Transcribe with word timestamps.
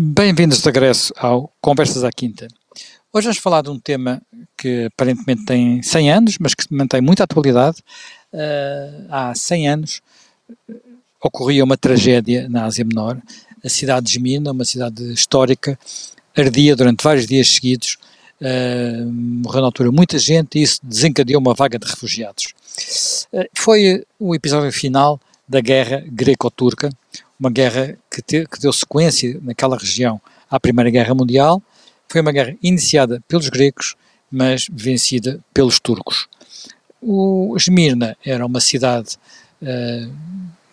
Bem-vindos 0.00 0.60
de 0.60 0.64
regresso 0.64 1.12
ao 1.16 1.52
Conversas 1.60 2.04
à 2.04 2.10
Quinta. 2.12 2.46
Hoje 3.12 3.24
vamos 3.24 3.38
falar 3.38 3.62
de 3.62 3.70
um 3.70 3.80
tema 3.80 4.22
que 4.56 4.84
aparentemente 4.84 5.44
tem 5.44 5.82
100 5.82 6.12
anos, 6.12 6.38
mas 6.38 6.54
que 6.54 6.72
mantém 6.72 7.00
muita 7.00 7.24
atualidade. 7.24 7.78
Uh, 8.32 9.06
há 9.10 9.34
100 9.34 9.68
anos 9.68 10.00
ocorria 11.20 11.64
uma 11.64 11.76
tragédia 11.76 12.48
na 12.48 12.66
Ásia 12.66 12.84
Menor. 12.84 13.20
A 13.64 13.68
cidade 13.68 14.06
de 14.06 14.12
Esmirna, 14.12 14.52
uma 14.52 14.64
cidade 14.64 15.02
histórica, 15.12 15.76
ardia 16.36 16.76
durante 16.76 17.02
vários 17.02 17.26
dias 17.26 17.48
seguidos. 17.48 17.98
Uh, 18.40 19.04
morreu 19.12 19.62
na 19.62 19.66
altura 19.66 19.90
muita 19.90 20.16
gente 20.16 20.60
e 20.60 20.62
isso 20.62 20.78
desencadeou 20.80 21.40
uma 21.40 21.54
vaga 21.54 21.76
de 21.76 21.88
refugiados. 21.88 22.54
Uh, 23.32 23.48
foi 23.52 24.04
o 24.16 24.32
episódio 24.32 24.70
final 24.70 25.20
da 25.48 25.60
guerra 25.60 26.04
greco-turca, 26.06 26.88
uma 27.38 27.50
guerra 27.50 27.96
que, 28.10 28.20
te, 28.20 28.46
que 28.46 28.60
deu 28.60 28.72
sequência 28.72 29.38
naquela 29.42 29.76
região 29.76 30.20
à 30.50 30.58
Primeira 30.58 30.90
Guerra 30.90 31.14
Mundial. 31.14 31.62
Foi 32.08 32.20
uma 32.20 32.32
guerra 32.32 32.56
iniciada 32.62 33.22
pelos 33.28 33.48
gregos, 33.48 33.94
mas 34.30 34.66
vencida 34.70 35.40
pelos 35.54 35.78
turcos. 35.78 36.26
O 37.00 37.54
Esmirna 37.56 38.16
era 38.24 38.44
uma 38.44 38.60
cidade 38.60 39.16
uh, 39.62 40.12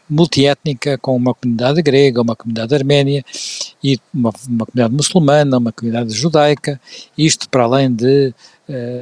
multiétnica, 0.09 0.97
com 0.97 1.15
uma 1.15 1.33
comunidade 1.33 1.81
grega, 1.81 2.21
uma 2.21 2.35
comunidade 2.35 2.73
arménia 2.73 3.23
e 3.83 3.99
uma, 4.13 4.31
uma 4.47 4.65
comunidade 4.65 4.93
muçulmana, 4.93 5.57
uma 5.57 5.71
comunidade 5.71 6.13
judaica, 6.13 6.79
isto 7.17 7.49
para 7.49 7.63
além 7.63 7.93
de 7.93 8.33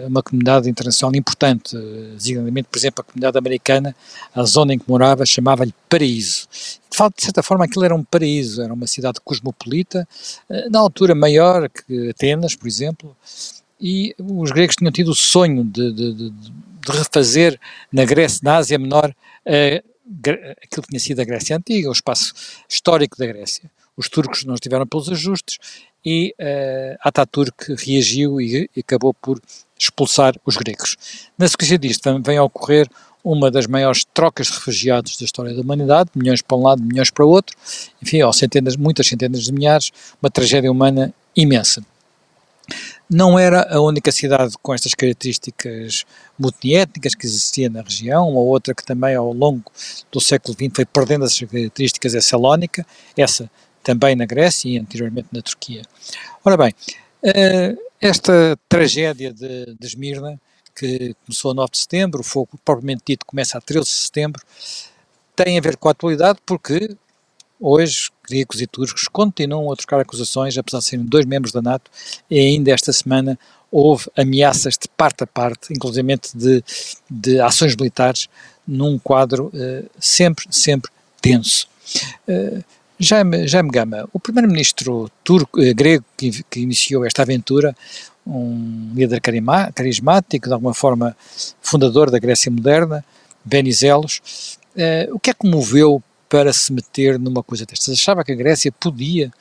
uma 0.08 0.22
comunidade 0.22 0.70
internacional 0.70 1.16
importante, 1.16 1.78
designadamente, 2.14 2.68
por 2.70 2.78
exemplo, 2.78 3.02
a 3.02 3.04
comunidade 3.04 3.38
americana, 3.38 3.96
a 4.34 4.44
zona 4.44 4.74
em 4.74 4.80
que 4.80 4.90
morava 4.90 5.26
chamava-lhe 5.26 5.74
Paraíso. 5.88 6.48
De 7.16 7.24
certa 7.24 7.42
forma, 7.42 7.66
aquilo 7.66 7.86
era 7.86 7.96
um 7.96 8.04
paraíso, 8.04 8.62
era 8.62 8.74
uma 8.74 8.88
cidade 8.88 9.20
cosmopolita, 9.24 10.08
uh, 10.50 10.70
na 10.70 10.80
altura 10.80 11.16
maior 11.16 11.70
que 11.70 12.10
Atenas, 12.10 12.56
por 12.56 12.68
exemplo, 12.68 13.16
e 13.80 14.16
os 14.20 14.52
gregos 14.52 14.76
tinham 14.76 14.92
tido 14.92 15.10
o 15.10 15.16
sonho 15.16 15.64
de, 15.64 15.92
de, 15.92 16.14
de, 16.14 16.30
de 16.30 16.52
refazer 16.88 17.60
na 17.92 18.06
Grécia, 18.06 18.40
na 18.44 18.58
Ásia 18.58 18.78
Menor, 18.80 19.14
aquilo 20.64 20.84
que 20.84 20.90
tinha 20.90 21.00
sido 21.00 21.22
a 21.22 21.26
Grécia 21.26 21.58
Antiga, 21.58 21.90
o 21.90 21.92
espaço 21.92 22.34
histórico 22.70 23.18
da 23.18 23.26
Grécia. 23.26 23.70
Os 23.98 24.08
turcos 24.10 24.46
não 24.46 24.56
estiveram 24.56 24.88
pelos 24.88 25.10
ajustes 25.10 25.58
e 26.06 26.36
uh, 26.40 26.98
Ataturk 27.02 27.74
reagiu 27.76 28.42
e, 28.42 28.70
e, 28.76 28.80
acabou 28.80 29.14
por 29.14 29.42
expulsar 29.78 30.36
os 30.46 30.58
gregos. 30.58 30.98
Na 31.38 31.48
sequência 31.48 31.78
disto 31.78 32.22
vem 32.22 32.38
a 32.38 32.44
ocorrer 32.44 32.88
uma 33.24 33.50
das 33.50 33.68
maiores 33.68 34.06
trocas 34.14 34.48
de 34.48 34.54
refugiados 34.54 35.18
da 35.18 35.26
história 35.26 35.54
da 35.54 35.62
humanidade, 35.62 36.10
milhões 36.14 36.42
para 36.42 36.58
um 36.58 36.64
lado, 36.64 36.84
milhões 36.84 37.10
para 37.10 37.26
o 37.26 37.30
outro, 37.30 37.56
enfim, 38.02 38.22
ó, 38.22 38.32
centenas, 38.34 38.76
muitas 38.76 39.08
centenas 39.08 39.44
de 39.44 39.54
milhares, 39.54 39.92
uma 40.22 40.30
tragédia 40.30 40.70
humana 40.70 41.14
imensa. 41.36 41.82
Não 43.10 43.38
era 43.38 43.68
a 43.74 43.80
única 43.82 44.12
cidade 44.12 44.56
com 44.62 44.74
estas 44.74 44.94
características 44.94 46.06
multiétnicas 46.40 47.14
que 47.14 47.26
existia 47.26 47.70
na 47.70 47.82
região, 47.82 48.30
uma 48.30 48.40
outra 48.40 48.74
que 48.74 48.84
também 48.84 49.16
ao 49.16 49.32
longo 49.34 49.64
do 50.12 50.20
século 50.20 50.54
XX 50.54 50.72
foi 50.74 50.86
perdendo 50.86 51.26
essas 51.26 51.40
características 51.40 52.16
é 52.16 52.22
Salónica, 52.22 52.86
essa 53.16 53.50
também 53.84 54.16
na 54.16 54.26
Grécia 54.26 54.70
e 54.70 54.78
anteriormente 54.78 55.28
na 55.32 55.42
Turquia. 55.42 55.82
Ora 56.44 56.58
bem, 56.58 56.74
eh, 57.22 57.76
esta 58.02 58.58
tragédia 58.68 59.34
de, 59.34 59.76
de 59.80 59.88
Esmirna, 59.88 60.40
que 60.76 61.16
começou 61.26 61.52
a 61.52 61.54
9 61.54 61.72
de 61.72 61.78
setembro, 61.78 62.22
o 62.22 62.24
fogo 62.24 62.60
propriamente 62.66 63.04
dito 63.06 63.26
começa 63.26 63.58
a 63.58 63.62
13 63.62 63.86
de 63.86 63.92
setembro, 63.92 64.42
tem 65.36 65.58
a 65.58 65.62
ver 65.62 65.78
com 65.78 65.88
a 65.88 65.92
atualidade 65.92 66.40
porque 66.46 66.96
Hoje, 67.66 68.10
gregos 68.28 68.60
e 68.60 68.68
turcos 68.68 69.08
continuam 69.08 69.72
a 69.72 69.76
trocar 69.78 69.98
acusações, 70.02 70.58
apesar 70.58 70.80
de 70.80 70.84
serem 70.84 71.06
dois 71.06 71.26
membros 71.26 71.54
da 71.54 71.62
NATO, 71.62 71.90
e 72.30 72.38
ainda 72.38 72.72
esta 72.72 72.92
semana 72.92 73.40
houve 73.72 74.06
ameaças 74.18 74.78
de 74.78 74.90
parte 74.90 75.24
a 75.24 75.28
parte, 75.28 75.72
inclusive 75.72 76.20
de, 76.36 76.62
de 77.10 77.40
ações 77.40 77.74
militares, 77.74 78.28
num 78.68 79.00
quadro 79.00 79.46
uh, 79.46 79.90
sempre, 79.98 80.46
sempre 80.52 80.92
tenso. 81.22 81.70
Uh, 82.28 82.62
Jaime, 83.04 83.48
Jaime 83.48 83.70
Gama, 83.70 84.08
o 84.12 84.20
primeiro-ministro 84.20 85.10
turco, 85.24 85.60
uh, 85.60 85.76
grego 85.76 86.04
que, 86.18 86.44
que, 86.50 86.60
iniciou 86.62 87.06
esta 87.06 87.22
aventura, 87.22 87.76
um 88.26 88.92
líder 88.96 89.22
carismático, 89.22 90.48
de 90.48 90.54
alguma 90.54 90.74
forma 90.74 91.16
fundador 91.62 92.10
da 92.10 92.20
Grécia 92.20 92.52
moderna, 92.52 93.04
Benizelos, 93.46 94.58
uh, 94.76 95.14
o 95.14 95.20
que 95.20 95.30
é 95.30 95.34
que 95.34 95.48
moveu 95.48 96.02
para 96.34 96.52
se 96.52 96.74
meter 96.74 97.20
numa 97.20 97.44
coisa 97.44 97.64
destas. 97.64 97.94
Achava 97.94 98.24
que 98.24 98.32
a 98.32 98.36
Grécia 98.36 98.72
podia 98.72 99.32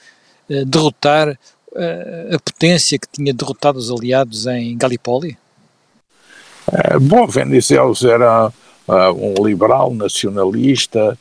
uh, 0.51 0.65
derrotar 0.67 1.31
uh, 1.31 2.35
a 2.35 2.39
potência 2.39 2.99
que 2.99 3.09
tinha 3.11 3.33
derrotado 3.33 3.79
os 3.79 3.91
aliados 3.91 4.47
em 4.47 4.77
Galipoli? 4.77 5.39
Uh, 6.69 7.01
bom, 7.01 7.27
Venizelos 7.27 8.05
era 8.05 8.53
um 9.17 9.47
liberal 9.47 9.95
nacionalista, 9.95 11.17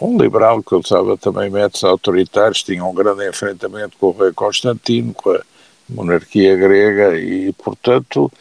um 0.00 0.18
liberal 0.18 0.62
que 0.62 0.74
usava 0.74 1.16
também 1.16 1.48
métodos 1.50 1.84
autoritários, 1.84 2.62
tinha 2.62 2.84
um 2.84 2.94
grande 2.94 3.28
enfrentamento 3.28 3.96
com 3.98 4.08
o 4.08 4.12
rei 4.12 4.32
Constantino, 4.32 5.14
com 5.14 5.30
a 5.30 5.40
monarquia 5.88 6.56
grega 6.56 7.16
e, 7.18 7.52
portanto, 7.52 8.32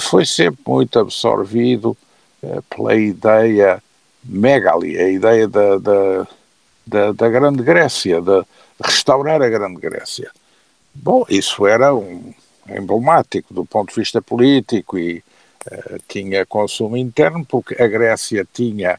foi 0.00 0.26
sempre 0.26 0.60
muito 0.66 0.98
absorvido 0.98 1.96
pela 2.68 2.94
ideia 2.94 3.82
megali, 4.24 4.98
a 4.98 5.08
ideia 5.08 5.48
da, 5.48 5.78
da, 5.78 6.26
da, 6.86 7.12
da 7.12 7.28
Grande 7.28 7.62
Grécia, 7.62 8.20
de 8.20 8.44
restaurar 8.82 9.40
a 9.42 9.48
Grande 9.48 9.80
Grécia. 9.80 10.30
Bom, 10.94 11.24
isso 11.28 11.66
era 11.66 11.94
um 11.94 12.32
emblemático 12.68 13.54
do 13.54 13.64
ponto 13.64 13.88
de 13.88 14.00
vista 14.00 14.20
político 14.20 14.98
e 14.98 15.22
uh, 15.70 15.98
tinha 16.06 16.44
consumo 16.44 16.96
interno, 16.96 17.44
porque 17.44 17.80
a 17.80 17.86
Grécia 17.86 18.46
tinha, 18.52 18.98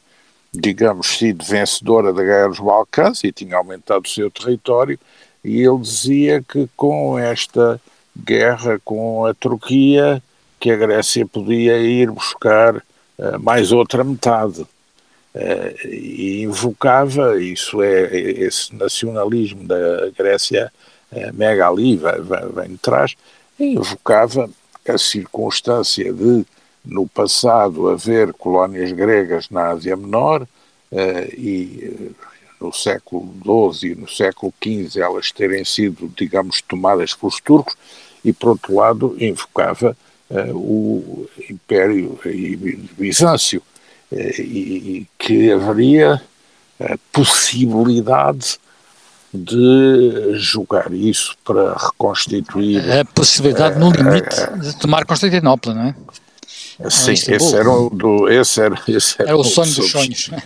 digamos, 0.53 1.07
sido 1.07 1.43
vencedora 1.45 2.11
da 2.11 2.23
Guerra 2.23 2.47
dos 2.47 2.59
Balcãs 2.59 3.23
e 3.23 3.31
tinha 3.31 3.57
aumentado 3.57 4.05
o 4.05 4.09
seu 4.09 4.31
território, 4.31 4.99
e 5.43 5.61
ele 5.61 5.79
dizia 5.79 6.41
que 6.41 6.67
com 6.75 7.17
esta 7.17 7.79
guerra 8.17 8.79
com 8.83 9.25
a 9.25 9.33
Turquia, 9.33 10.21
que 10.59 10.71
a 10.71 10.75
Grécia 10.75 11.25
podia 11.25 11.77
ir 11.77 12.11
buscar 12.11 12.75
uh, 12.77 13.39
mais 13.39 13.71
outra 13.71 14.03
metade. 14.03 14.61
Uh, 14.61 15.87
e 15.87 16.41
invocava, 16.41 17.41
isso 17.41 17.81
é, 17.83 18.17
esse 18.17 18.75
nacionalismo 18.75 19.63
da 19.63 20.09
Grécia 20.17 20.71
uh, 21.11 21.33
mega 21.33 21.69
ali, 21.69 21.95
vem, 21.95 22.13
vem 22.53 22.69
de 22.69 22.77
trás, 22.77 23.15
invocava 23.59 24.49
a 24.87 24.97
circunstância 24.97 26.11
de, 26.11 26.45
no 26.85 27.07
passado, 27.07 27.89
haver 27.89 28.33
colónias 28.33 28.91
gregas 28.91 29.49
na 29.49 29.69
Ásia 29.69 29.95
Menor 29.95 30.43
uh, 30.43 30.97
e 31.33 32.11
no 32.59 32.73
século 32.73 33.33
XII 33.73 33.91
e 33.91 33.95
no 33.95 34.07
século 34.07 34.53
XV 34.61 34.99
elas 34.99 35.31
terem 35.31 35.63
sido, 35.63 36.11
digamos, 36.17 36.61
tomadas 36.61 37.13
pelos 37.13 37.39
turcos 37.39 37.75
e, 38.23 38.33
por 38.33 38.49
outro 38.49 38.75
lado, 38.75 39.15
invocava 39.19 39.95
o 40.53 41.27
Império 41.49 42.19
Bizâncio 42.97 43.63
eh, 44.11 44.41
e 44.41 45.07
que 45.17 45.51
haveria 45.51 46.21
a 46.79 46.97
possibilidade 47.11 48.59
de 49.33 50.35
jogar 50.35 50.93
isso 50.93 51.35
para 51.43 51.73
reconstituir. 51.73 52.79
A 52.91 53.05
possibilidade 53.05 53.79
no 53.79 53.91
limite 53.91 54.35
de 54.59 54.75
tomar 54.77 55.05
Constantinopla, 55.05 55.73
não 55.73 55.83
é? 55.83 55.95
Sim, 56.89 57.11
esse 57.11 57.55
era, 57.55 57.69
um 57.69 57.89
do, 57.89 58.29
esse 58.29 58.61
era, 58.61 58.79
esse 58.87 59.21
era, 59.21 59.31
era 59.31 59.37
o 59.37 59.43
sonho 59.43 59.73
dos 59.75 59.91
sonhos. 59.91 60.31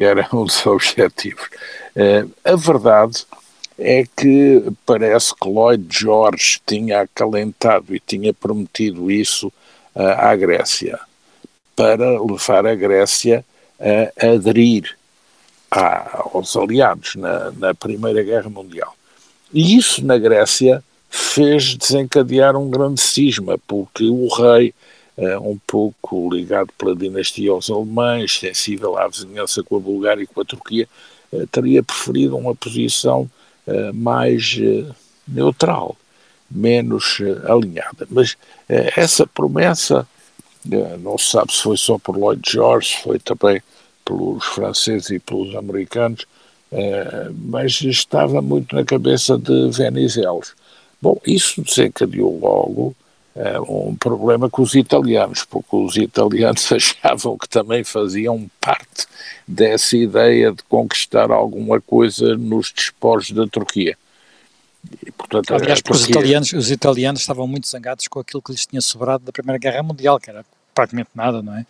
Era 0.00 0.26
um 0.32 0.46
dos 0.46 0.64
objetivos. 0.64 1.50
Uh, 1.94 2.30
a 2.42 2.56
verdade 2.56 3.26
é 3.78 4.06
que 4.16 4.64
parece 4.86 5.34
que 5.34 5.46
Lloyd 5.46 5.86
George 5.90 6.58
tinha 6.66 7.02
acalentado 7.02 7.94
e 7.94 8.00
tinha 8.00 8.32
prometido 8.32 9.10
isso 9.10 9.48
uh, 9.94 10.00
à 10.16 10.34
Grécia 10.34 10.98
para 11.76 12.18
levar 12.22 12.66
a 12.66 12.74
Grécia 12.74 13.44
a 13.78 14.26
aderir 14.26 14.96
a, 15.70 16.22
aos 16.32 16.56
aliados 16.56 17.16
na, 17.16 17.50
na 17.52 17.74
Primeira 17.74 18.22
Guerra 18.22 18.48
Mundial. 18.48 18.94
E 19.52 19.76
isso 19.76 20.04
na 20.04 20.16
Grécia 20.16 20.82
fez 21.10 21.74
desencadear 21.74 22.56
um 22.56 22.70
grande 22.70 23.00
cisma, 23.00 23.58
porque 23.66 24.04
o 24.04 24.28
rei, 24.28 24.74
um 25.38 25.58
pouco 25.66 26.28
ligado 26.32 26.72
pela 26.76 26.96
dinastia 26.96 27.50
aos 27.50 27.70
alemães, 27.70 28.38
sensível 28.38 28.98
à 28.98 29.06
vizinhança 29.06 29.62
com 29.62 29.76
a 29.76 29.80
Bulgária 29.80 30.22
e 30.22 30.26
com 30.26 30.40
a 30.40 30.44
Turquia, 30.44 30.88
uh, 31.32 31.46
teria 31.46 31.82
preferido 31.82 32.36
uma 32.36 32.54
posição 32.54 33.30
uh, 33.66 33.94
mais 33.94 34.58
neutral, 35.26 35.96
menos 36.50 37.18
alinhada. 37.48 38.06
Mas 38.10 38.36
essa 38.68 39.26
promessa 39.26 40.06
é, 40.70 40.96
não 40.98 41.16
se 41.16 41.30
sabe 41.30 41.52
se 41.52 41.62
foi 41.62 41.76
só 41.76 41.98
por 41.98 42.16
Lloyd 42.16 42.42
George, 42.48 42.98
foi 43.02 43.18
também 43.18 43.62
pelos 44.04 44.44
franceses 44.44 45.10
e 45.10 45.18
pelos 45.18 45.54
americanos, 45.54 46.26
mas 47.48 47.80
estava 47.80 48.42
muito 48.42 48.74
na 48.74 48.84
cabeça 48.84 49.38
de 49.38 49.70
Venizelos. 49.70 50.54
Bom, 51.00 51.18
isso 51.26 51.62
desencadeou 51.62 52.38
logo 52.38 52.94
um 53.68 53.94
problema 53.94 54.50
com 54.50 54.62
os 54.62 54.74
italianos, 54.74 55.44
porque 55.44 55.74
os 55.74 55.96
italianos 55.96 56.70
achavam 56.72 57.38
que 57.38 57.48
também 57.48 57.82
faziam 57.82 58.50
parte 58.60 59.06
dessa 59.46 59.96
ideia 59.96 60.52
de 60.52 60.62
conquistar 60.64 61.30
alguma 61.30 61.80
coisa 61.80 62.36
nos 62.36 62.72
despojos 62.72 63.30
da 63.32 63.46
Turquia. 63.46 63.96
E, 65.06 65.10
portanto, 65.12 65.54
Aliás, 65.54 65.80
Turquia... 65.80 66.02
os, 66.02 66.08
italianos, 66.08 66.52
os 66.52 66.70
italianos 66.70 67.20
estavam 67.20 67.46
muito 67.46 67.66
zangados 67.68 68.06
com 68.08 68.20
aquilo 68.20 68.42
que 68.42 68.52
lhes 68.52 68.66
tinha 68.66 68.80
sobrado 68.80 69.24
da 69.24 69.32
Primeira 69.32 69.58
Guerra 69.58 69.82
Mundial, 69.82 70.18
que 70.20 70.28
era 70.28 70.44
praticamente 70.74 71.10
nada, 71.14 71.42
não 71.42 71.56
é? 71.56 71.64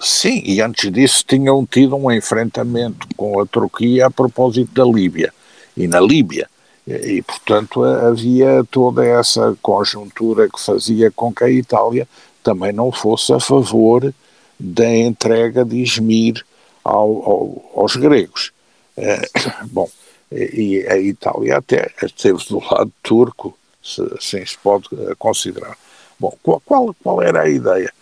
Sim, 0.00 0.42
e 0.44 0.60
antes 0.60 0.90
disso 0.90 1.24
tinham 1.26 1.64
tido 1.66 1.96
um 1.96 2.10
enfrentamento 2.10 3.06
com 3.16 3.40
a 3.40 3.46
Turquia 3.46 4.06
a 4.06 4.10
propósito 4.10 4.72
da 4.72 4.84
Líbia. 4.84 5.32
E 5.76 5.86
na 5.86 6.00
Líbia, 6.00 6.48
e, 6.96 7.22
portanto, 7.22 7.84
havia 7.84 8.64
toda 8.70 9.04
essa 9.04 9.56
conjuntura 9.60 10.48
que 10.48 10.60
fazia 10.60 11.10
com 11.10 11.32
que 11.32 11.44
a 11.44 11.50
Itália 11.50 12.08
também 12.42 12.72
não 12.72 12.90
fosse 12.90 13.32
a 13.32 13.40
favor 13.40 14.12
da 14.58 14.88
entrega 14.88 15.64
de 15.64 15.76
Izmir 15.76 16.44
ao, 16.82 17.22
ao, 17.22 17.70
aos 17.76 17.96
gregos. 17.96 18.52
É, 18.96 19.20
bom, 19.70 19.88
e 20.30 20.86
a 20.88 20.98
Itália 20.98 21.58
até 21.58 21.90
esteve 22.02 22.44
do 22.48 22.58
lado 22.58 22.92
turco, 23.02 23.56
se 23.82 24.02
assim 24.18 24.44
se 24.44 24.58
pode 24.58 24.88
eh, 24.92 25.14
considerar. 25.18 25.76
Bom, 26.18 26.36
qual, 26.42 26.94
qual, 27.02 27.22
era 27.22 27.42
a 27.42 27.48
ideia? 27.48 27.92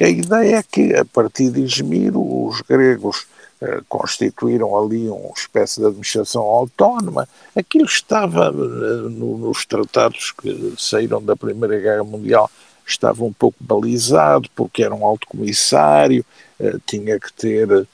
A 0.00 0.08
ideia 0.08 0.56
é 0.56 0.62
que, 0.62 0.94
a 0.94 1.04
partir 1.04 1.50
de 1.50 1.62
Izmir, 1.62 2.12
os 2.16 2.60
gregos 2.62 3.26
eh, 3.26 3.39
constituíram 3.88 4.76
ali 4.76 5.08
uma 5.08 5.32
espécie 5.36 5.80
de 5.80 5.86
administração 5.86 6.42
autónoma. 6.42 7.28
Aquilo 7.54 7.84
estava 7.84 8.46
eh, 8.46 9.08
no, 9.10 9.36
nos 9.36 9.66
tratados 9.66 10.32
que 10.32 10.74
saíram 10.78 11.22
da 11.22 11.36
Primeira 11.36 11.78
Guerra 11.78 12.04
Mundial, 12.04 12.50
estava 12.86 13.22
um 13.22 13.32
pouco 13.32 13.58
balizado, 13.60 14.48
porque 14.56 14.82
era 14.82 14.94
um 14.94 15.04
alto 15.04 15.26
comissário, 15.26 16.24
eh, 16.58 16.76
tinha 16.86 17.18
que 17.20 17.32
ter 17.32 17.86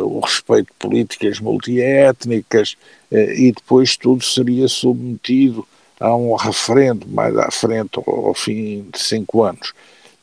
o 0.00 0.20
respeito 0.20 0.68
de 0.68 0.78
políticas 0.78 1.40
multiétnicas 1.40 2.74
e 3.12 3.52
depois 3.52 3.98
tudo 3.98 4.24
seria 4.24 4.66
submetido 4.66 5.68
a 6.00 6.16
um 6.16 6.34
referendo 6.34 7.06
mais 7.06 7.36
à 7.36 7.50
frente, 7.50 8.00
ao 8.06 8.32
fim 8.32 8.88
de 8.90 8.98
cinco 8.98 9.42
anos. 9.44 9.74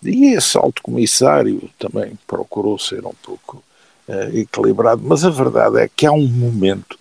E 0.01 0.33
esse 0.33 0.57
alto 0.57 0.81
comissário 0.81 1.69
também 1.77 2.17
procurou 2.25 2.79
ser 2.79 3.05
um 3.05 3.13
pouco 3.23 3.63
uh, 4.07 4.37
equilibrado, 4.37 5.01
mas 5.03 5.23
a 5.23 5.29
verdade 5.29 5.79
é 5.79 5.89
que 5.93 6.05
há 6.05 6.11
um 6.11 6.27
momento 6.27 6.97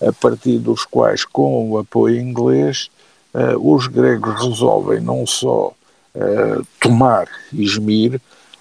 a 0.00 0.12
partir 0.12 0.58
dos 0.58 0.84
quais, 0.84 1.24
com 1.24 1.70
o 1.70 1.78
apoio 1.78 2.20
inglês, 2.20 2.90
uh, 3.34 3.74
os 3.74 3.86
gregos 3.86 4.44
resolvem 4.44 5.00
não 5.00 5.26
só 5.26 5.72
uh, 6.14 6.66
tomar 6.80 7.28
Izmir, 7.52 8.20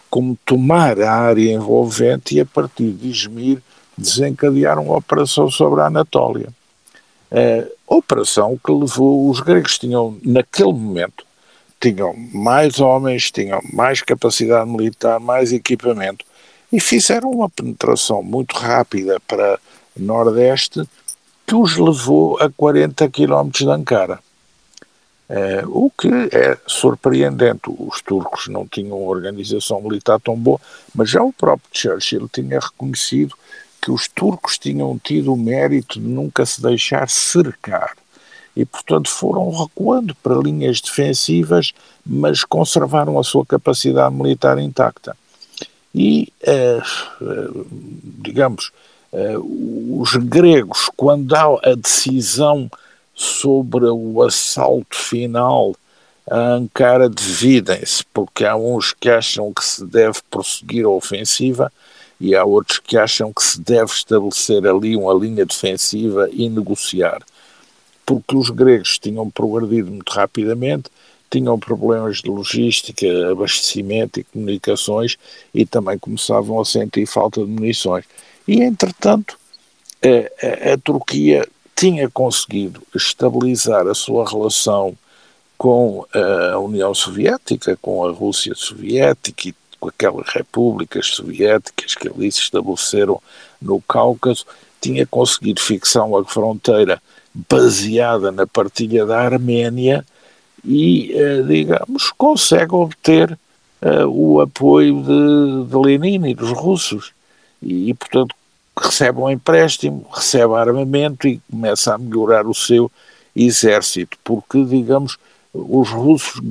como 0.10 0.38
tomar 0.46 1.00
a 1.00 1.12
área 1.12 1.54
envolvente 1.54 2.36
e, 2.36 2.42
a 2.42 2.46
partir 2.46 2.92
de 2.92 3.10
Izmir, 3.10 3.62
desencadear 3.98 4.78
uma 4.80 4.98
operação 4.98 5.50
sobre 5.50 5.82
a 5.82 5.86
Anatólia. 5.86 6.50
Operação 7.88 8.60
que 8.62 8.72
levou, 8.74 9.30
os 9.30 9.40
gregos 9.40 9.78
tinham, 9.78 10.18
naquele 10.22 10.74
momento, 10.74 11.26
tinham 11.80 12.14
mais 12.34 12.80
homens, 12.80 13.32
tinham 13.32 13.62
mais 13.74 14.02
capacidade 14.02 14.70
militar, 14.70 15.20
mais 15.20 15.52
equipamento, 15.54 16.26
e 16.72 16.80
fizeram 16.80 17.30
uma 17.32 17.50
penetração 17.50 18.24
muito 18.24 18.56
rápida 18.56 19.20
para 19.28 19.60
Nordeste 19.96 20.88
que 21.46 21.54
os 21.54 21.76
levou 21.76 22.38
a 22.40 22.50
40 22.50 23.10
km 23.10 23.50
de 23.52 23.70
Ankara. 23.70 24.20
Uh, 25.30 25.86
o 25.86 25.90
que 25.90 26.08
é 26.32 26.58
surpreendente. 26.68 27.64
Os 27.78 28.02
turcos 28.02 28.48
não 28.48 28.68
tinham 28.68 29.02
uma 29.02 29.12
organização 29.12 29.82
militar 29.82 30.20
tão 30.20 30.36
boa, 30.36 30.60
mas 30.94 31.10
já 31.10 31.22
o 31.22 31.34
próprio 31.34 31.70
Churchill 31.74 32.30
tinha 32.30 32.60
reconhecido 32.60 33.36
que 33.82 33.92
os 33.92 34.08
turcos 34.08 34.58
tinham 34.58 35.00
tido 35.02 35.34
o 35.34 35.38
mérito 35.38 36.00
de 36.00 36.08
nunca 36.08 36.46
se 36.46 36.62
deixar 36.62 37.10
cercar. 37.10 37.96
E, 38.56 38.66
portanto, 38.66 39.10
foram 39.10 39.50
recuando 39.50 40.14
para 40.16 40.36
linhas 40.36 40.82
defensivas, 40.82 41.74
mas 42.06 42.44
conservaram 42.44 43.18
a 43.18 43.24
sua 43.24 43.46
capacidade 43.46 44.14
militar 44.14 44.60
intacta 44.60 45.16
e, 45.94 46.32
eh, 46.42 46.82
digamos, 48.20 48.72
eh, 49.12 49.36
os 49.38 50.16
gregos, 50.16 50.90
quando 50.96 51.36
há 51.36 51.60
a 51.64 51.76
decisão 51.76 52.70
sobre 53.14 53.86
o 53.86 54.22
assalto 54.24 54.96
final, 54.96 55.76
a 56.30 56.54
Ankara 56.54 57.10
dividem-se, 57.10 58.06
porque 58.14 58.46
há 58.46 58.56
uns 58.56 58.94
que 58.94 59.10
acham 59.10 59.52
que 59.54 59.64
se 59.64 59.86
deve 59.86 60.20
prosseguir 60.30 60.86
a 60.86 60.90
ofensiva 60.90 61.72
e 62.20 62.36
há 62.36 62.46
outros 62.46 62.80
que 62.80 62.98
acham 62.98 63.34
que 63.34 63.44
se 63.44 63.60
deve 63.60 63.92
estabelecer 63.92 64.66
ali 64.66 64.96
uma 64.96 65.14
linha 65.14 65.46
defensiva 65.46 66.30
e 66.32 66.48
negociar. 66.48 67.22
Porque 68.06 68.36
os 68.36 68.50
gregos 68.50 68.98
tinham 68.98 69.30
progredido 69.30 69.92
muito 69.92 70.10
rapidamente 70.12 70.90
tinham 71.32 71.58
problemas 71.58 72.18
de 72.18 72.30
logística, 72.30 73.08
abastecimento 73.32 74.20
e 74.20 74.24
comunicações 74.26 75.18
e 75.54 75.66
também 75.66 75.98
começavam 75.98 76.60
a 76.60 76.66
sentir 76.66 77.06
falta 77.06 77.40
de 77.40 77.48
munições. 77.48 78.04
E, 78.46 78.62
entretanto, 78.62 79.40
a, 80.04 80.70
a, 80.70 80.74
a 80.74 80.78
Turquia 80.78 81.48
tinha 81.74 82.10
conseguido 82.10 82.84
estabilizar 82.94 83.88
a 83.88 83.96
sua 83.96 84.30
relação 84.30 84.96
com 85.58 86.06
a 86.14 86.60
União 86.60 86.94
Soviética, 86.94 87.78
com 87.82 88.06
a 88.06 88.12
Rússia 88.12 88.54
Soviética 88.56 89.50
e 89.50 89.56
com 89.80 89.90
aquelas 89.90 90.28
repúblicas 90.30 91.08
soviéticas 91.08 91.96
que 91.96 92.08
ali 92.08 92.32
se 92.32 92.42
estabeleceram 92.42 93.22
no 93.62 93.82
Cáucaso, 93.82 94.46
tinha 94.82 95.06
conseguido 95.06 95.62
fixar 95.62 96.06
uma 96.06 96.24
fronteira 96.26 97.02
baseada 97.34 98.32
na 98.32 98.46
partilha 98.46 99.06
da 99.06 99.20
Arménia 99.20 100.06
e, 100.64 101.12
eh, 101.14 101.42
digamos, 101.44 102.12
consegue 102.18 102.74
obter 102.76 103.38
uh, 103.82 104.08
o 104.08 104.42
apoio 104.42 105.02
de, 105.02 105.70
de 105.70 105.78
Lenin 105.78 106.30
e 106.30 106.36
dos 106.36 106.52
russos. 106.52 107.12
E, 107.62 107.90
e, 107.90 107.94
portanto, 107.94 108.36
recebe 108.78 109.20
um 109.20 109.30
empréstimo, 109.30 110.06
recebe 110.12 110.54
armamento 110.54 111.28
e 111.28 111.42
começa 111.50 111.94
a 111.94 111.98
melhorar 111.98 112.48
o 112.48 112.54
seu 112.54 112.92
exército, 113.36 114.18
porque, 114.24 114.64
digamos, 114.64 115.18
os 115.54 115.90
russos 115.90 116.42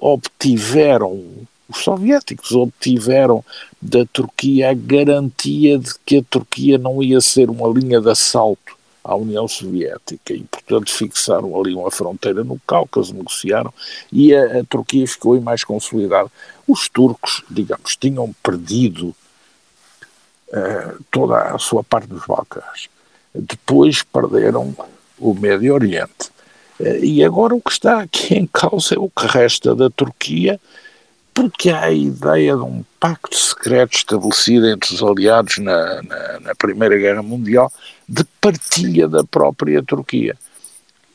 obtiveram, 0.00 1.22
os 1.68 1.78
soviéticos 1.78 2.52
obtiveram 2.52 3.44
da 3.80 4.04
Turquia 4.06 4.70
a 4.70 4.74
garantia 4.74 5.78
de 5.78 5.90
que 6.04 6.18
a 6.18 6.22
Turquia 6.22 6.78
não 6.78 7.02
ia 7.02 7.20
ser 7.20 7.50
uma 7.50 7.68
linha 7.68 8.00
de 8.00 8.10
assalto 8.10 8.79
à 9.02 9.14
União 9.14 9.48
Soviética 9.48 10.32
e, 10.32 10.42
portanto, 10.42 10.92
fixaram 10.92 11.58
ali 11.58 11.74
uma 11.74 11.90
fronteira 11.90 12.44
no 12.44 12.60
Cáucaso, 12.66 13.14
negociaram 13.14 13.72
e 14.12 14.34
a, 14.34 14.60
a 14.60 14.64
Turquia 14.64 15.06
ficou 15.06 15.40
mais 15.40 15.64
consolidada. 15.64 16.30
Os 16.66 16.88
turcos, 16.88 17.42
digamos, 17.50 17.96
tinham 17.96 18.34
perdido 18.42 19.14
uh, 20.48 21.04
toda 21.10 21.54
a 21.54 21.58
sua 21.58 21.82
parte 21.82 22.08
dos 22.08 22.26
Balcãs. 22.26 22.88
Depois 23.34 24.02
perderam 24.02 24.74
o 25.18 25.34
Médio 25.34 25.74
Oriente. 25.74 26.30
Uh, 26.78 27.04
e 27.04 27.24
agora 27.24 27.54
o 27.54 27.60
que 27.60 27.72
está 27.72 28.02
aqui 28.02 28.34
em 28.34 28.46
causa 28.46 28.94
é 28.94 28.98
o 28.98 29.08
que 29.08 29.26
resta 29.26 29.74
da 29.74 29.90
Turquia 29.90 30.60
porque 31.34 31.70
há 31.70 31.84
a 31.84 31.92
ideia 31.92 32.56
de 32.56 32.62
um 32.62 32.84
pacto 32.98 33.36
secreto 33.36 33.96
estabelecido 33.96 34.68
entre 34.68 34.94
os 34.94 35.02
aliados 35.02 35.58
na, 35.58 36.02
na, 36.02 36.40
na, 36.40 36.54
Primeira 36.54 36.96
Guerra 36.96 37.22
Mundial 37.22 37.72
de 38.08 38.24
partilha 38.40 39.08
da 39.08 39.24
própria 39.24 39.82
Turquia. 39.82 40.36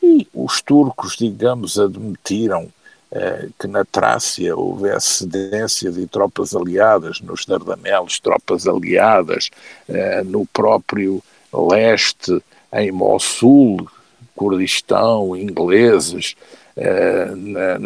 E 0.02 0.26
os 0.32 0.60
turcos, 0.60 1.16
digamos, 1.16 1.78
admitiram 1.78 2.68
eh, 3.10 3.48
que 3.58 3.66
na 3.66 3.84
Trácia 3.84 4.56
houvesse 4.56 5.18
cedência 5.18 5.90
de 5.90 6.06
tropas 6.06 6.54
aliadas, 6.54 7.20
nos 7.20 7.44
Dardanelos, 7.44 8.18
tropas 8.18 8.66
aliadas, 8.66 9.50
eh, 9.88 10.22
no 10.24 10.46
próprio 10.46 11.22
leste, 11.52 12.42
em 12.72 12.90
Mossul, 12.90 13.88
Kurdistão, 14.34 15.36
ingleses, 15.36 16.34
eh, 16.76 17.32
na, 17.34 17.78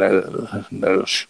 nas 0.70 1.28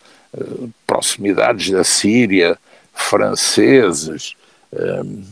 proximidades 1.00 1.70
da 1.70 1.82
Síria, 1.82 2.58
franceses, 2.92 4.36
um, 4.72 5.24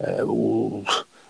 uh, 0.00 0.24
o, 0.24 0.84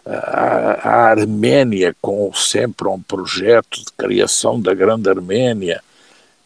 a, 0.04 0.88
a, 0.88 1.10
Arménia 1.10 1.96
com 2.00 2.30
sempre 2.34 2.86
um 2.86 3.00
projeto 3.00 3.78
de 3.78 3.92
criação 3.96 4.60
da 4.60 4.74
Grande 4.74 5.08
Arménia 5.08 5.82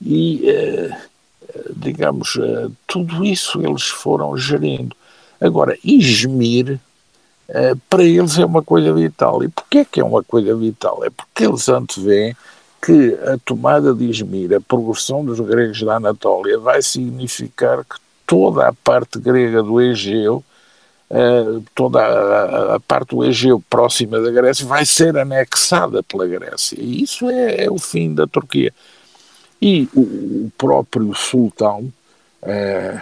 e, 0.00 0.44
uh, 0.48 0.96
digamos, 1.75 2.37
uh, 2.37 2.72
tudo 2.87 3.25
isso 3.25 3.60
eles 3.66 3.88
foram 3.88 4.37
gerindo. 4.37 4.96
Agora, 5.40 5.76
Izmir 5.84 6.78
para 7.88 8.04
eles 8.04 8.38
é 8.38 8.44
uma 8.44 8.62
coisa 8.62 8.92
vital. 8.92 9.42
E 9.42 9.48
porquê 9.48 9.82
que 9.82 10.00
é 10.00 10.04
uma 10.04 10.22
coisa 10.22 10.54
vital? 10.54 11.02
É 11.02 11.08
porque 11.08 11.46
eles 11.46 11.66
antevêem 11.66 12.37
que 12.80 13.18
a 13.25 13.38
tomada 13.44 13.94
de 13.94 14.04
Izmir, 14.04 14.54
a 14.54 14.61
progressão 14.61 15.25
dos 15.25 15.40
gregos 15.40 15.82
da 15.82 15.97
Anatólia, 15.97 16.58
vai 16.58 16.80
significar 16.80 17.85
que 17.85 17.97
toda 18.26 18.68
a 18.68 18.73
parte 18.73 19.18
grega 19.18 19.62
do 19.62 19.80
Egeu, 19.80 20.44
uh, 21.11 21.64
toda 21.75 22.75
a, 22.75 22.80
parte 22.80 23.16
do 23.16 23.25
Egeu 23.25 23.62
próxima 23.68 24.20
da 24.20 24.30
Grécia, 24.30 24.66
vai 24.66 24.85
ser 24.85 25.16
anexada 25.16 26.02
pela 26.02 26.26
Grécia. 26.26 26.76
E 26.78 27.02
isso 27.02 27.28
é, 27.28 27.64
é 27.64 27.70
o 27.70 27.78
fim 27.78 28.14
da 28.14 28.26
Turquia. 28.26 28.73
E 29.61 29.88
o, 29.94 30.00
o 30.00 30.52
próprio 30.56 31.12
sultão, 31.14 31.92
uh, 32.42 33.00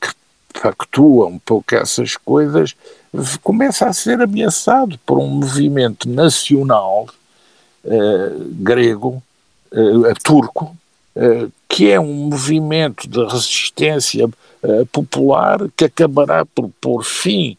que 0.00 0.10
factua 0.60 1.26
um 1.26 1.38
pouco 1.38 1.74
essas 1.74 2.16
coisas, 2.16 2.76
começa 3.42 3.86
a 3.86 3.92
ser 3.92 4.20
ameaçado 4.20 4.98
por 5.04 5.18
um 5.18 5.26
movimento 5.26 6.08
nacional 6.08 7.08
grego, 8.52 9.22
uh, 9.72 10.14
turco, 10.22 10.76
que 11.68 11.90
é 11.90 12.00
um 12.00 12.14
movimento 12.30 13.06
de 13.06 13.22
resistência 13.24 14.26
popular 14.90 15.58
que 15.76 15.84
acabará 15.84 16.46
por 16.46 16.70
pôr 16.80 17.04
fim 17.04 17.58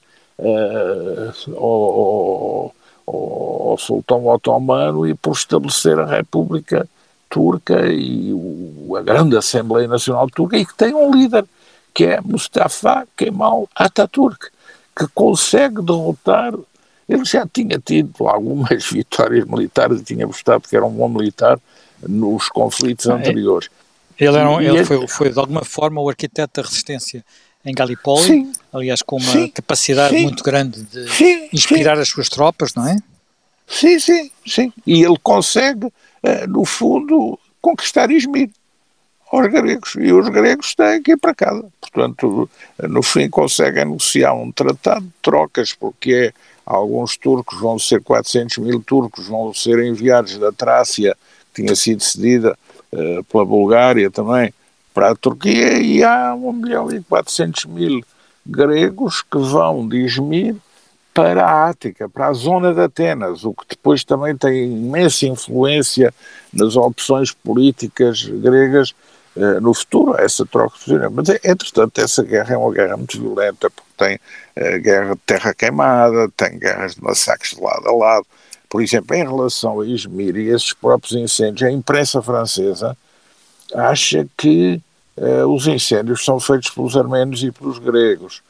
ao, 1.55 2.73
ao, 3.05 3.71
ao 3.71 3.77
sultão 3.77 4.25
otomano 4.25 5.05
e 5.05 5.13
por 5.13 5.33
estabelecer 5.33 5.99
a 5.99 6.05
República 6.05 6.89
turca 7.33 7.87
e 7.87 8.31
o, 8.31 8.95
a 8.95 9.01
grande 9.01 9.35
Assembleia 9.35 9.87
Nacional 9.87 10.29
Turca 10.29 10.55
e 10.55 10.63
que 10.63 10.75
tem 10.75 10.93
um 10.93 11.11
líder 11.11 11.45
que 11.91 12.05
é 12.05 12.21
Mustafa 12.21 13.07
Kemal 13.17 13.67
Atatürk, 13.75 14.49
que 14.95 15.07
consegue 15.15 15.81
derrotar. 15.81 16.53
Ele 17.07 17.25
já 17.25 17.45
tinha 17.45 17.79
tido 17.79 18.27
algumas 18.27 18.85
vitórias 18.89 19.45
militares 19.45 20.01
e 20.01 20.03
tinha 20.03 20.25
mostrado 20.25 20.67
que 20.67 20.75
era 20.75 20.85
um 20.85 20.91
bom 20.91 21.09
militar 21.09 21.59
nos 22.07 22.49
conflitos 22.49 23.07
ah, 23.07 23.13
é. 23.13 23.15
anteriores. 23.17 23.69
Ele, 24.19 24.37
era 24.37 24.49
um, 24.49 24.61
ele, 24.61 24.77
ele 24.77 24.85
foi, 24.85 25.07
foi, 25.07 25.29
de 25.31 25.39
alguma 25.39 25.63
forma 25.63 25.99
o 26.01 26.09
arquiteto 26.09 26.61
da 26.61 26.67
resistência 26.67 27.23
em 27.65 27.73
Gallipoli, 27.73 28.23
sim, 28.23 28.53
aliás 28.71 29.01
com 29.01 29.17
uma 29.17 29.31
sim, 29.31 29.47
capacidade 29.47 30.15
sim, 30.15 30.23
muito 30.23 30.43
grande 30.43 30.83
de 30.83 31.49
inspirar 31.51 31.97
as 31.97 32.09
suas 32.09 32.27
tropas, 32.27 32.75
não 32.75 32.87
é? 32.87 32.97
Sim, 33.65 33.99
sim, 33.99 34.31
sim. 34.45 34.73
E 34.85 35.01
ele 35.01 35.17
consegue 35.23 35.91
eh, 36.21 36.45
no 36.47 36.63
fundo, 36.65 37.39
conquistar 37.61 38.11
Izmir 38.11 38.49
aos 39.31 39.47
gregos. 39.47 39.95
E 39.99 40.13
os 40.13 40.29
gregos 40.29 40.75
têm 40.75 41.01
que 41.01 41.11
ir 41.13 41.17
para 41.17 41.33
casa. 41.35 41.65
Portanto, 41.81 42.49
no 42.81 43.03
fim, 43.03 43.29
conseguem 43.29 43.85
negociar 43.85 44.33
um 44.33 44.51
tratado 44.51 45.05
de 45.05 45.13
trocas, 45.21 45.73
porque 45.73 46.13
é, 46.13 46.33
alguns 46.65 47.17
turcos, 47.17 47.59
vão 47.59 47.77
ser 47.77 48.01
400 48.01 48.57
mil 48.59 48.81
turcos, 48.81 49.27
vão 49.27 49.53
ser 49.53 49.83
enviados 49.83 50.37
da 50.37 50.51
Trácia, 50.51 51.15
que 51.53 51.61
tinha 51.61 51.75
sido 51.75 52.01
cedida 52.01 52.57
uh, 52.91 53.23
pela 53.25 53.45
Bulgária 53.45 54.09
também, 54.09 54.53
para 54.93 55.11
a 55.11 55.15
Turquia, 55.15 55.79
e 55.79 56.03
há 56.03 56.33
1 56.33 56.53
milhão 56.53 56.91
e 56.91 57.01
400 57.01 57.65
mil 57.65 58.01
gregos 58.45 59.21
que 59.21 59.37
vão 59.37 59.87
de 59.87 59.97
Izmir 60.05 60.55
para 61.13 61.45
a 61.45 61.69
Ática, 61.69 62.09
para 62.09 62.27
a 62.27 62.33
zona 62.33 62.73
de 62.73 62.81
Atenas, 62.81 63.43
o 63.43 63.53
que 63.53 63.65
depois 63.69 64.03
também 64.03 64.35
tem 64.35 64.65
imensa 64.65 65.27
influência 65.27 66.13
nas 66.51 66.75
opções 66.75 67.31
políticas 67.31 68.23
gregas 68.23 68.95
eh, 69.35 69.59
no 69.59 69.73
futuro, 69.73 70.15
essa 70.19 70.45
troca 70.45 70.77
futura. 70.77 71.09
Mas, 71.09 71.29
é, 71.29 71.39
entretanto, 71.43 71.99
essa 71.99 72.23
guerra 72.23 72.53
é 72.53 72.57
uma 72.57 72.71
guerra 72.73 72.97
muito 72.97 73.19
violenta, 73.19 73.69
porque 73.69 73.91
tem 73.97 74.19
eh, 74.55 74.79
guerra 74.79 75.15
de 75.15 75.21
terra 75.25 75.53
queimada, 75.53 76.29
tem 76.37 76.59
guerras 76.59 76.95
de 76.95 77.03
massacres 77.03 77.55
de 77.55 77.61
lado 77.61 77.87
a 77.87 77.91
lado. 77.91 78.25
Por 78.69 78.81
exemplo, 78.81 79.15
em 79.15 79.23
relação 79.23 79.81
a 79.81 79.87
Izmir 79.87 80.35
e 80.35 80.49
esses 80.49 80.73
próprios 80.73 81.13
incêndios, 81.13 81.67
a 81.69 81.71
imprensa 81.71 82.21
francesa 82.21 82.97
acha 83.73 84.27
que 84.37 84.81
eh, 85.17 85.45
os 85.45 85.67
incêndios 85.67 86.23
são 86.23 86.39
feitos 86.39 86.69
pelos 86.69 86.95
arménios 86.95 87.43
e 87.43 87.51
pelos 87.51 87.79
gregos 87.79 88.41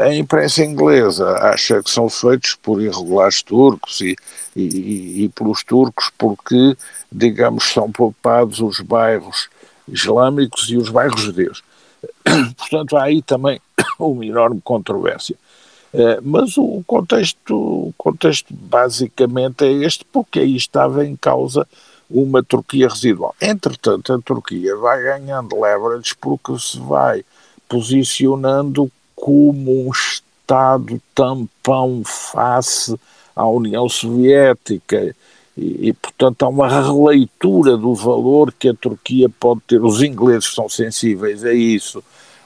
a 0.00 0.14
imprensa 0.14 0.64
inglesa 0.64 1.28
acha 1.38 1.82
que 1.82 1.90
são 1.90 2.08
feitos 2.08 2.54
por 2.54 2.80
irregulares 2.80 3.42
turcos 3.42 4.00
e, 4.00 4.16
e, 4.54 5.24
e, 5.24 5.28
pelos 5.30 5.64
turcos 5.64 6.10
porque, 6.16 6.76
digamos, 7.10 7.64
são 7.72 7.90
poupados 7.90 8.60
os 8.60 8.80
bairros 8.80 9.48
islâmicos 9.88 10.68
e 10.70 10.76
os 10.76 10.88
bairros 10.88 11.20
judeus. 11.20 11.62
Portanto, 12.56 12.96
há 12.96 13.04
aí 13.04 13.22
também 13.22 13.60
uma 13.98 14.24
enorme 14.24 14.60
controvérsia. 14.62 15.36
Eh, 15.92 16.20
mas 16.22 16.56
o 16.58 16.82
contexto, 16.86 17.54
o 17.54 17.94
contexto 17.96 18.52
basicamente 18.52 19.64
é 19.64 19.72
este, 19.72 20.04
porque 20.04 20.40
aí 20.40 20.56
estava 20.56 21.06
em 21.06 21.16
causa 21.16 21.66
uma 22.10 22.42
Turquia 22.42 22.88
residual. 22.88 23.34
Entretanto, 23.40 24.12
a 24.12 24.18
Turquia 24.18 24.76
vai 24.76 25.02
ganhando 25.02 25.60
leverage 25.60 26.14
porque 26.20 26.58
se 26.58 26.78
vai 26.78 27.24
posicionando 27.68 28.90
como 29.14 29.88
um 29.88 29.90
Estado 29.90 31.00
tampão 31.14 32.02
face 32.04 32.94
à 33.34 33.46
União 33.46 33.88
Soviética. 33.88 35.16
E, 35.56 35.88
e, 35.88 35.92
portanto, 35.92 36.42
há 36.42 36.48
uma 36.48 36.68
releitura 36.68 37.76
do 37.76 37.94
valor 37.94 38.52
que 38.52 38.68
a 38.68 38.74
Turquia 38.74 39.28
pode 39.28 39.60
ter. 39.66 39.82
Os 39.82 40.02
ingleses 40.02 40.52
são 40.54 40.68
sensíveis 40.68 41.44
a 41.44 41.52
isso, 41.52 42.02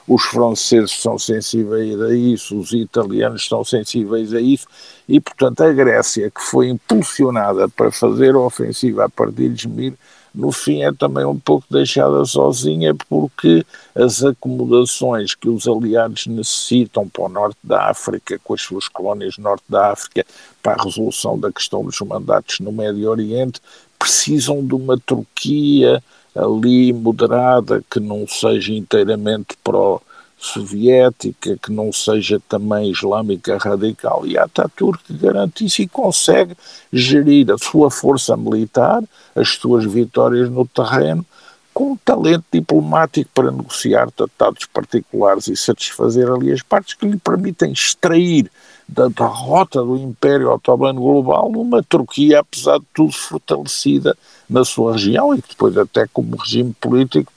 os 0.07 0.23
franceses 0.23 0.91
são 0.91 1.19
sensíveis 1.19 2.01
a 2.01 2.13
isso, 2.13 2.57
os 2.57 2.71
italianos 2.71 3.47
são 3.47 3.63
sensíveis 3.63 4.33
a 4.33 4.41
isso, 4.41 4.67
e, 5.07 5.19
portanto, 5.19 5.61
a 5.61 5.71
Grécia, 5.71 6.31
que 6.31 6.41
foi 6.41 6.69
impulsionada 6.69 7.67
para 7.69 7.91
fazer 7.91 8.33
a 8.35 8.39
ofensiva 8.39 9.05
a 9.05 9.09
partir 9.09 9.49
de 9.49 9.67
Izmir, 9.67 9.93
no 10.33 10.51
fim 10.51 10.83
é 10.83 10.91
também 10.93 11.25
um 11.25 11.37
pouco 11.37 11.65
deixada 11.69 12.23
sozinha 12.25 12.95
porque 13.09 13.65
as 13.93 14.23
acomodações 14.23 15.35
que 15.35 15.49
os 15.49 15.67
aliados 15.67 16.25
necessitam 16.27 17.07
para 17.07 17.23
o 17.23 17.29
norte 17.29 17.57
da 17.63 17.89
África, 17.89 18.39
com 18.43 18.53
as 18.53 18.61
suas 18.61 18.87
colónias 18.87 19.37
no 19.37 19.43
norte 19.43 19.63
da 19.67 19.91
África, 19.91 20.25
para 20.63 20.73
a 20.73 20.83
resolução 20.83 21.37
da 21.37 21.51
questão 21.51 21.83
dos 21.83 21.99
mandatos 22.01 22.59
no 22.59 22.71
Médio 22.71 23.09
Oriente, 23.09 23.59
precisam 23.99 24.65
de 24.65 24.73
uma 24.73 24.97
Turquia 24.97 26.01
ali 26.35 26.93
moderada, 26.93 27.83
que 27.91 27.99
não 27.99 28.25
seja 28.25 28.73
inteiramente 28.73 29.57
pró 29.61 30.01
soviética, 30.41 31.55
que 31.55 31.71
não 31.71 31.93
seja 31.93 32.41
também 32.49 32.89
islâmica 32.89 33.57
radical, 33.57 34.25
e 34.25 34.37
Ataturk 34.37 35.13
garante 35.13 35.65
isso 35.65 35.83
e 35.83 35.87
consegue 35.87 36.57
gerir 36.91 37.51
a 37.51 37.57
sua 37.59 37.91
força 37.91 38.35
militar, 38.35 39.03
as 39.35 39.49
suas 39.49 39.85
vitórias 39.85 40.49
no 40.49 40.67
terreno, 40.67 41.23
com 41.71 41.95
talento 41.95 42.43
diplomático 42.51 43.29
para 43.33 43.51
negociar 43.51 44.11
tratados 44.11 44.65
particulares 44.65 45.47
e 45.47 45.55
satisfazer 45.55 46.29
ali 46.29 46.51
as 46.51 46.61
partes 46.61 46.95
que 46.95 47.05
lhe 47.05 47.17
permitem 47.17 47.71
extrair 47.71 48.51
da 48.89 49.07
derrota 49.07 49.81
do 49.81 49.95
Império 49.95 50.51
Otomano 50.51 50.99
Global 50.99 51.49
uma 51.49 51.81
Turquia, 51.81 52.39
apesar 52.39 52.79
de 52.79 52.85
tudo, 52.93 53.13
fortalecida 53.13 54.17
na 54.49 54.65
sua 54.65 54.93
região 54.93 55.33
e 55.33 55.41
que 55.41 55.49
depois 55.49 55.77
até 55.77 56.05
como 56.11 56.35
regime 56.35 56.75
político 56.81 57.31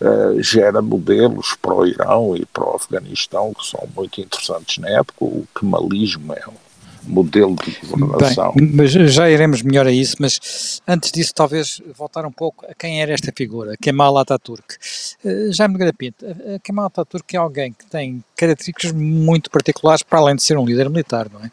uh, 0.00 0.42
gera 0.42 0.82
modelos 0.82 1.56
para 1.60 1.74
o 1.74 1.86
Irão 1.86 2.36
e 2.36 2.44
para 2.46 2.64
o 2.64 2.76
Afeganistão 2.76 3.52
que 3.54 3.66
são 3.66 3.88
muito 3.94 4.20
interessantes 4.20 4.78
na 4.78 4.88
época. 4.88 5.24
O 5.24 5.46
kemalismo 5.58 6.32
é 6.32 6.48
um 6.48 6.70
modelo 7.02 7.56
de 7.56 7.86
governação. 7.86 8.52
Bem, 8.54 8.70
mas 8.74 8.92
já 8.92 9.30
iremos 9.30 9.62
melhor 9.62 9.86
a 9.86 9.90
isso, 9.90 10.16
mas 10.20 10.82
antes 10.86 11.10
disso 11.10 11.32
talvez 11.34 11.80
voltar 11.96 12.26
um 12.26 12.30
pouco 12.30 12.66
a 12.66 12.74
quem 12.74 13.00
era 13.00 13.12
esta 13.12 13.32
figura, 13.34 13.74
Kemal 13.80 14.18
Atatürk. 14.18 14.76
Uh, 15.24 15.52
Jaime 15.52 15.72
Nogueira 15.72 15.94
Pinto, 15.94 16.24
Kemal 16.62 16.86
Atatürk 16.86 17.34
é 17.34 17.38
alguém 17.38 17.72
que 17.72 17.86
tem 17.86 18.22
características 18.36 18.92
muito 18.92 19.50
particulares 19.50 20.02
para 20.02 20.18
além 20.18 20.36
de 20.36 20.42
ser 20.42 20.58
um 20.58 20.64
líder 20.64 20.90
militar, 20.90 21.28
não 21.32 21.40
é? 21.40 21.50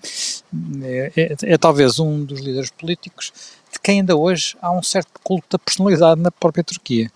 É, 0.84 1.12
é, 1.16 1.36
é 1.54 1.58
talvez 1.58 2.00
um 2.00 2.24
dos 2.24 2.42
líderes 2.42 2.72
políticos 2.72 3.32
de 3.72 3.80
quem 3.80 4.00
ainda 4.00 4.16
hoje 4.16 4.56
há 4.62 4.72
um 4.72 4.84
certo 4.84 5.12
culto 5.24 5.48
da 5.52 5.60
personalidade 5.60 6.20
na 6.20 6.32
própria 6.32 6.64
Turquia. 6.64 7.12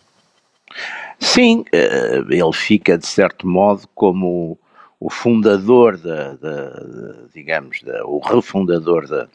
Sim, 1.22 1.64
eh, 1.72 2.18
ele 2.30 2.54
fica 2.54 2.98
de 2.98 3.06
certo 3.06 3.48
modo 3.48 3.88
como 3.94 4.58
o 5.00 5.10
fundador 5.10 5.98
da, 5.98 6.34
da, 6.34 7.28
digamos, 7.34 7.82
da, 7.84 8.04
o 8.06 8.20
refundador 8.20 9.08
da, 9.08 9.30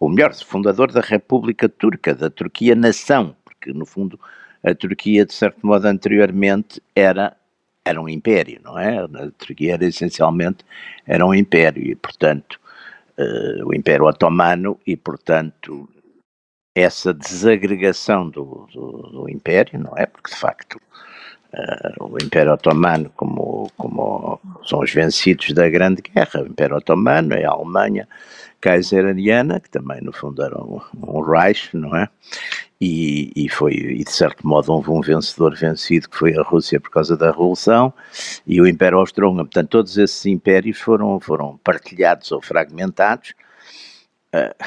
ou 0.00 0.08
melhor, 0.08 0.34
fundador 0.34 0.90
da 0.90 1.00
República 1.00 1.68
Turca, 1.68 2.14
da 2.14 2.30
Turquia 2.30 2.74
nação, 2.74 3.36
porque 3.44 3.72
no 3.72 3.86
fundo 3.86 4.18
a 4.64 4.74
Turquia 4.74 5.24
de 5.24 5.32
certo 5.34 5.64
modo 5.66 5.86
anteriormente 5.86 6.82
era 6.94 7.36
era 7.84 8.00
um 8.00 8.08
império, 8.08 8.60
não 8.64 8.76
é? 8.76 8.98
A 8.98 9.30
Turquia 9.38 9.74
era 9.74 9.84
essencialmente 9.86 10.64
era 11.06 11.24
um 11.24 11.32
império 11.32 11.82
e 11.82 11.94
portanto 11.94 12.58
uh, 13.18 13.64
o 13.64 13.74
Império 13.74 14.06
Otomano 14.06 14.80
e 14.86 14.96
portanto 14.96 15.88
essa 16.74 17.14
desagregação 17.14 18.28
do, 18.28 18.68
do, 18.72 19.02
do 19.12 19.30
império, 19.30 19.78
não 19.78 19.96
é? 19.96 20.06
Porque 20.06 20.30
de 20.30 20.36
facto 20.36 20.80
uh, 21.52 22.04
o 22.04 22.16
Império 22.22 22.52
Otomano 22.52 23.10
como, 23.16 23.70
como 23.76 24.40
são 24.64 24.80
os 24.80 24.92
vencidos 24.92 25.52
da 25.52 25.68
Grande 25.68 26.02
Guerra, 26.02 26.42
o 26.42 26.46
Império 26.46 26.76
Otomano 26.76 27.34
é 27.34 27.44
a 27.44 27.50
Alemanha 27.50 28.08
Kaiseriana, 28.60 29.60
que 29.60 29.70
também 29.70 30.00
no 30.00 30.12
fundo 30.12 30.42
era 30.42 30.58
um, 30.60 30.80
um 30.96 31.20
Reich, 31.20 31.76
não 31.76 31.94
é? 31.96 32.08
E, 32.80 33.32
e, 33.34 33.48
foi, 33.48 33.72
e 33.72 34.04
de 34.04 34.10
certo 34.10 34.46
modo, 34.46 34.72
houve 34.72 34.90
um 34.90 35.00
vencedor 35.00 35.54
vencido 35.54 36.08
que 36.08 36.16
foi 36.16 36.36
a 36.36 36.42
Rússia 36.42 36.78
por 36.80 36.90
causa 36.90 37.16
da 37.16 37.30
Revolução 37.30 37.92
e 38.46 38.60
o 38.60 38.66
Império 38.66 38.98
Austro-Húngaro. 38.98 39.46
Portanto, 39.46 39.70
todos 39.70 39.96
esses 39.96 40.26
impérios 40.26 40.78
foram, 40.78 41.18
foram 41.20 41.58
partilhados 41.58 42.30
ou 42.32 42.42
fragmentados. 42.42 43.34
Uh, 44.34 44.64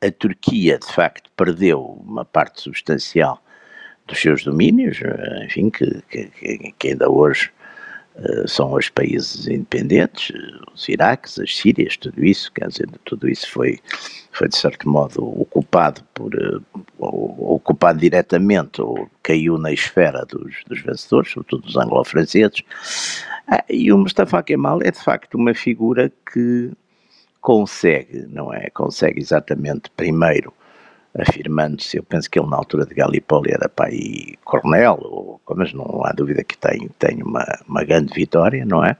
a 0.00 0.10
Turquia, 0.10 0.78
de 0.78 0.86
facto, 0.86 1.30
perdeu 1.36 1.82
uma 1.82 2.24
parte 2.24 2.62
substancial 2.62 3.42
dos 4.10 4.20
seus 4.20 4.44
domínios, 4.44 5.00
eh, 5.02 5.44
enfim, 5.46 5.70
que, 5.70 6.02
que, 6.10 6.72
que 6.76 6.88
ainda 6.88 7.08
hoje 7.08 7.50
uh, 8.16 8.46
são 8.48 8.72
os 8.72 8.88
países 8.88 9.46
independentes, 9.46 10.36
os 10.74 10.88
Iraques, 10.88 11.38
as 11.38 11.56
Sírias, 11.56 11.96
tudo 11.96 12.24
isso, 12.24 12.52
quer 12.52 12.68
dizer, 12.68 12.88
tudo 13.04 13.28
isso 13.28 13.50
foi, 13.50 13.78
foi 14.32 14.48
de 14.48 14.56
certo 14.56 14.88
modo 14.88 15.24
ocupado 15.40 16.02
por, 16.12 16.34
uh, 16.34 17.54
ocupado 17.54 18.00
diretamente 18.00 18.82
ou 18.82 19.08
caiu 19.22 19.56
na 19.56 19.72
esfera 19.72 20.26
dos, 20.26 20.56
dos 20.66 20.80
vencedores, 20.82 21.30
sobretudo 21.30 21.62
dos 21.62 21.76
anglo-franceses, 21.76 22.62
ah, 23.46 23.64
e 23.70 23.92
o 23.92 23.98
Mustafa 23.98 24.42
Kemal 24.42 24.82
é 24.82 24.90
de 24.90 24.98
facto 24.98 25.36
uma 25.36 25.54
figura 25.54 26.12
que 26.32 26.70
consegue, 27.40 28.26
não 28.28 28.52
é? 28.52 28.68
Consegue 28.70 29.20
exatamente 29.20 29.90
primeiro 29.96 30.52
afirmando-se, 31.18 31.96
eu 31.96 32.02
penso 32.02 32.30
que 32.30 32.38
ele 32.38 32.48
na 32.48 32.56
altura 32.56 32.86
de 32.86 32.94
Gallipoli 32.94 33.52
era 33.52 33.68
pai 33.68 34.34
coronel, 34.44 35.40
mas 35.56 35.72
não 35.72 36.04
há 36.04 36.12
dúvida 36.12 36.44
que 36.44 36.56
tem, 36.56 36.88
tem 36.98 37.22
uma, 37.22 37.44
uma 37.66 37.84
grande 37.84 38.12
vitória, 38.14 38.64
não 38.64 38.84
é? 38.84 38.96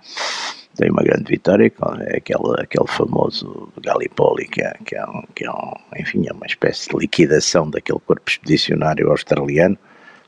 Tem 0.76 0.90
uma 0.90 1.02
grande 1.02 1.24
vitória, 1.24 1.72
aquele, 2.16 2.60
aquele 2.60 2.86
famoso 2.88 3.72
Gallipoli, 3.82 4.48
que 4.48 4.62
é, 4.62 4.74
que, 4.84 4.96
é 4.96 5.04
um, 5.04 5.22
que 5.34 5.44
é 5.44 5.50
um, 5.50 5.72
enfim, 5.98 6.26
é 6.28 6.32
uma 6.32 6.46
espécie 6.46 6.88
de 6.88 6.96
liquidação 6.96 7.68
daquele 7.68 8.00
corpo 8.00 8.28
expedicionário 8.28 9.10
australiano, 9.10 9.78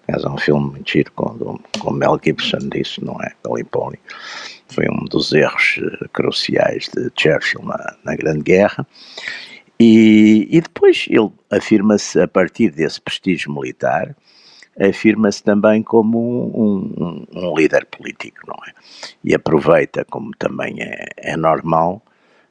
Aliás, 0.09 0.25
é 0.25 0.29
um 0.29 0.39
filme 0.39 0.71
muito 0.73 0.91
giro 0.91 1.13
com, 1.13 1.59
com 1.81 1.91
Mel 1.93 2.19
Gibson 2.23 2.69
disso, 2.69 3.05
não 3.05 3.21
é? 3.23 3.33
Gallipoli. 3.45 3.99
Foi 4.69 4.87
um 4.89 5.05
dos 5.05 5.33
erros 5.33 5.79
eh, 5.81 6.09
cruciais 6.13 6.89
de 6.89 7.11
Churchill 7.17 7.63
na, 7.65 7.97
na 8.05 8.17
Grande 8.17 8.43
Guerra. 8.43 8.87
E, 9.85 10.47
e 10.49 10.61
depois 10.61 11.07
ele 11.11 11.33
afirma-se, 11.51 12.21
a 12.21 12.29
partir 12.29 12.71
desse 12.71 13.01
prestígio 13.01 13.53
militar, 13.53 14.15
afirma-se 14.81 15.43
também 15.43 15.83
como 15.83 16.19
um, 16.21 17.03
um, 17.03 17.27
um, 17.35 17.59
líder 17.59 17.87
político, 17.87 18.47
não 18.47 18.55
é? 18.65 18.73
E 19.25 19.35
aproveita, 19.35 20.05
como 20.05 20.31
também 20.39 20.77
é, 20.81 21.07
é 21.17 21.37
normal, 21.37 22.01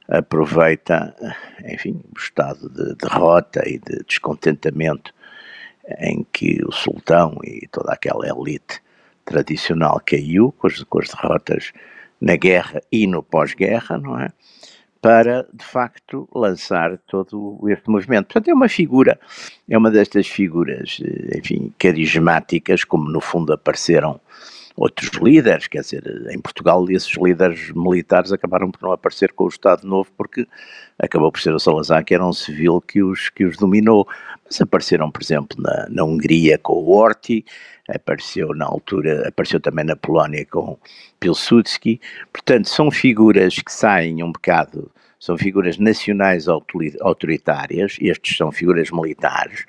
aproveita, 0.09 1.15
enfim, 1.63 2.01
o 2.13 2.19
estado 2.19 2.69
de 2.69 2.95
derrota 2.95 3.63
e 3.65 3.79
de 3.79 4.03
descontentamento 4.05 5.13
em 5.99 6.25
que 6.33 6.61
o 6.65 6.71
sultão 6.73 7.37
e 7.45 7.65
toda 7.71 7.93
aquela 7.93 8.27
elite 8.27 8.81
tradicional 9.23 10.01
caiu 10.05 10.51
com 10.51 10.67
as, 10.67 10.83
com 10.83 10.99
as 10.99 11.07
derrotas 11.07 11.71
na 12.19 12.35
guerra 12.35 12.81
e 12.91 13.07
no 13.07 13.23
pós-guerra, 13.23 13.97
não 13.97 14.19
é? 14.19 14.27
Para, 15.01 15.47
de 15.51 15.65
facto, 15.65 16.29
lançar 16.33 16.97
todo 17.07 17.59
este 17.67 17.89
movimento. 17.89 18.27
Portanto, 18.27 18.49
é 18.49 18.53
uma 18.53 18.69
figura, 18.69 19.19
é 19.67 19.75
uma 19.77 19.89
destas 19.89 20.27
figuras, 20.27 20.99
eh, 21.03 21.39
enfim, 21.39 21.73
carismáticas, 21.79 22.83
como 22.83 23.09
no 23.09 23.19
fundo 23.19 23.51
apareceram 23.51 24.21
outros 24.75 25.09
líderes, 25.21 25.67
quer 25.67 25.81
dizer, 25.81 26.03
em 26.31 26.39
Portugal 26.39 26.85
esses 26.89 27.13
líderes 27.17 27.71
militares 27.71 28.31
acabaram 28.31 28.71
por 28.71 28.81
não 28.81 28.91
aparecer 28.91 29.33
com 29.33 29.45
o 29.45 29.49
Estado 29.49 29.85
Novo 29.87 30.09
porque 30.17 30.47
acabou 30.97 31.31
por 31.31 31.41
ser 31.41 31.53
o 31.53 31.59
Salazar 31.59 32.03
que 32.03 32.13
era 32.13 32.25
um 32.25 32.33
civil 32.33 32.81
que 32.81 33.03
os, 33.03 33.29
que 33.29 33.45
os 33.45 33.57
dominou, 33.57 34.07
mas 34.45 34.61
apareceram, 34.61 35.11
por 35.11 35.21
exemplo, 35.21 35.57
na, 35.61 35.87
na 35.89 36.03
Hungria 36.03 36.57
com 36.57 36.73
o 36.73 36.89
Horthy, 36.89 37.45
apareceu 37.89 38.53
na 38.55 38.65
altura, 38.65 39.27
apareceu 39.27 39.59
também 39.59 39.85
na 39.85 39.95
Polónia 39.95 40.45
com 40.45 40.77
Pilsudski, 41.19 41.99
portanto 42.31 42.69
são 42.69 42.89
figuras 42.89 43.55
que 43.55 43.71
saem 43.71 44.23
um 44.23 44.31
bocado, 44.31 44.91
são 45.19 45.37
figuras 45.37 45.77
nacionais 45.77 46.47
autoritárias, 46.47 47.97
estes 47.99 48.37
são 48.37 48.51
figuras 48.51 48.89
militares, 48.89 49.65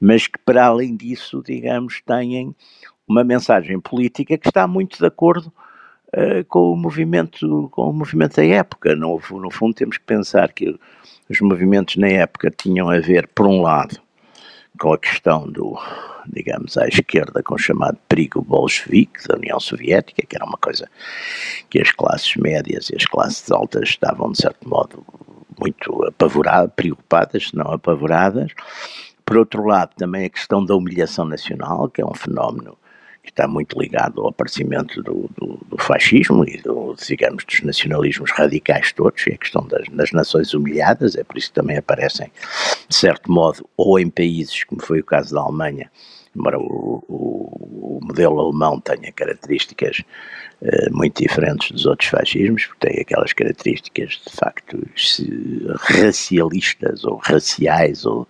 mas 0.00 0.26
que 0.26 0.38
para 0.44 0.66
além 0.66 0.96
disso, 0.96 1.42
digamos, 1.44 2.00
têm 2.02 2.54
uma 3.06 3.24
mensagem 3.24 3.78
política 3.78 4.36
que 4.38 4.48
está 4.48 4.66
muito 4.66 4.98
de 4.98 5.06
acordo 5.06 5.52
uh, 6.08 6.44
com 6.48 6.72
o 6.72 6.76
movimento 6.76 7.68
com 7.70 7.90
o 7.90 7.92
movimento 7.92 8.36
da 8.36 8.44
época. 8.44 8.94
No, 8.96 9.20
no 9.30 9.50
fundo 9.50 9.74
temos 9.74 9.98
que 9.98 10.04
pensar 10.04 10.52
que 10.52 10.78
os 11.28 11.40
movimentos 11.40 11.96
na 11.96 12.08
época 12.08 12.50
tinham 12.50 12.90
a 12.90 12.98
ver, 12.98 13.28
por 13.28 13.46
um 13.46 13.62
lado, 13.62 13.98
com 14.78 14.92
a 14.92 14.98
questão 14.98 15.50
do, 15.50 15.78
digamos, 16.26 16.76
à 16.76 16.86
esquerda, 16.86 17.42
com 17.42 17.54
o 17.54 17.58
chamado 17.58 17.98
perigo 18.08 18.42
bolchevique 18.42 19.26
da 19.26 19.36
União 19.36 19.58
Soviética, 19.60 20.26
que 20.26 20.36
era 20.36 20.44
uma 20.44 20.58
coisa 20.58 20.88
que 21.70 21.80
as 21.80 21.90
classes 21.90 22.36
médias 22.36 22.90
e 22.90 22.96
as 22.96 23.04
classes 23.04 23.50
altas 23.50 23.88
estavam, 23.90 24.32
de 24.32 24.38
certo 24.38 24.68
modo, 24.68 25.04
muito 25.58 26.04
apavoradas, 26.04 26.72
preocupadas, 26.74 27.48
se 27.48 27.56
não 27.56 27.72
apavoradas. 27.72 28.52
Por 29.24 29.38
outro 29.38 29.64
lado, 29.64 29.92
também 29.96 30.26
a 30.26 30.30
questão 30.30 30.64
da 30.64 30.74
humilhação 30.74 31.24
nacional, 31.24 31.88
que 31.88 32.02
é 32.02 32.04
um 32.04 32.14
fenómeno 32.14 32.76
que 33.24 33.30
está 33.30 33.48
muito 33.48 33.80
ligado 33.80 34.20
ao 34.20 34.28
aparecimento 34.28 35.02
do, 35.02 35.30
do, 35.36 35.58
do 35.66 35.78
fascismo 35.78 36.44
e, 36.44 36.60
do, 36.60 36.94
digamos, 36.94 37.42
dos 37.44 37.62
nacionalismos 37.62 38.30
radicais 38.30 38.92
todos, 38.92 39.26
e 39.26 39.32
a 39.32 39.38
questão 39.38 39.66
das, 39.66 39.88
das, 39.88 40.12
nações 40.12 40.52
humilhadas, 40.52 41.16
é 41.16 41.24
por 41.24 41.38
isso 41.38 41.48
que 41.48 41.54
também 41.54 41.78
aparecem, 41.78 42.30
de 42.86 42.94
certo 42.94 43.32
modo, 43.32 43.68
ou 43.76 43.98
em 43.98 44.10
países, 44.10 44.62
como 44.64 44.82
foi 44.82 45.00
o 45.00 45.04
caso 45.04 45.34
da 45.34 45.40
Alemanha, 45.40 45.90
embora 46.36 46.58
o, 46.58 47.02
o, 47.08 47.98
o 47.98 48.00
modelo 48.02 48.40
alemão 48.40 48.78
tenha 48.78 49.10
características 49.12 50.02
uh, 50.60 50.94
muito 50.94 51.22
diferentes 51.22 51.70
dos 51.70 51.86
outros 51.86 52.10
fascismos, 52.10 52.66
porque 52.66 52.88
tem 52.88 53.00
aquelas 53.00 53.32
características, 53.32 54.20
de 54.26 54.36
facto, 54.36 54.86
racialistas 55.78 57.04
ou 57.04 57.16
raciais 57.16 58.04
ou, 58.04 58.28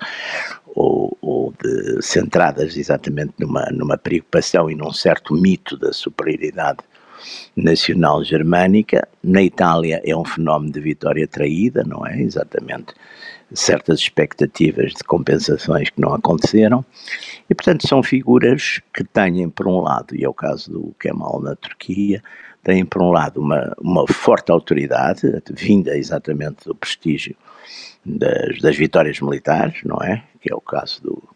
ou, 0.74 1.13
de, 1.52 2.02
centradas 2.02 2.76
exatamente 2.76 3.34
numa, 3.38 3.66
numa 3.72 3.98
preocupação 3.98 4.70
e 4.70 4.74
num 4.74 4.92
certo 4.92 5.34
mito 5.34 5.76
da 5.76 5.92
superioridade 5.92 6.78
nacional 7.56 8.22
germânica. 8.22 9.08
Na 9.22 9.42
Itália 9.42 10.00
é 10.04 10.16
um 10.16 10.24
fenómeno 10.24 10.72
de 10.72 10.80
vitória 10.80 11.26
traída, 11.26 11.82
não 11.84 12.06
é? 12.06 12.20
Exatamente 12.20 12.94
certas 13.52 14.00
expectativas 14.00 14.92
de 14.92 15.04
compensações 15.04 15.90
que 15.90 16.00
não 16.00 16.14
aconteceram. 16.14 16.84
E, 17.48 17.54
portanto, 17.54 17.86
são 17.86 18.02
figuras 18.02 18.80
que 18.92 19.04
têm, 19.04 19.48
por 19.48 19.68
um 19.68 19.80
lado, 19.80 20.14
e 20.14 20.24
é 20.24 20.28
o 20.28 20.34
caso 20.34 20.72
do 20.72 20.94
Kemal 20.98 21.40
na 21.40 21.54
Turquia, 21.54 22.22
têm, 22.62 22.84
por 22.84 23.02
um 23.02 23.10
lado, 23.10 23.40
uma, 23.40 23.74
uma 23.78 24.06
forte 24.08 24.50
autoridade, 24.50 25.20
vinda 25.52 25.96
exatamente 25.96 26.64
do 26.64 26.74
prestígio 26.74 27.36
das, 28.04 28.58
das 28.60 28.76
vitórias 28.76 29.20
militares, 29.20 29.82
não 29.84 29.98
é? 29.98 30.24
Que 30.40 30.52
é 30.52 30.54
o 30.54 30.60
caso 30.60 31.02
do 31.02 31.33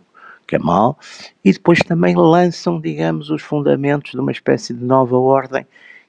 Kemal, 0.49 0.99
e 1.45 1.53
depois 1.53 1.79
também 1.81 2.17
lançam, 2.17 2.81
digamos, 2.81 3.29
os 3.29 3.43
fundamentos 3.43 4.13
de 4.13 4.19
uma 4.19 4.33
espécie 4.33 4.73
de 4.73 4.83
nova 4.83 5.17
ordem 5.17 5.67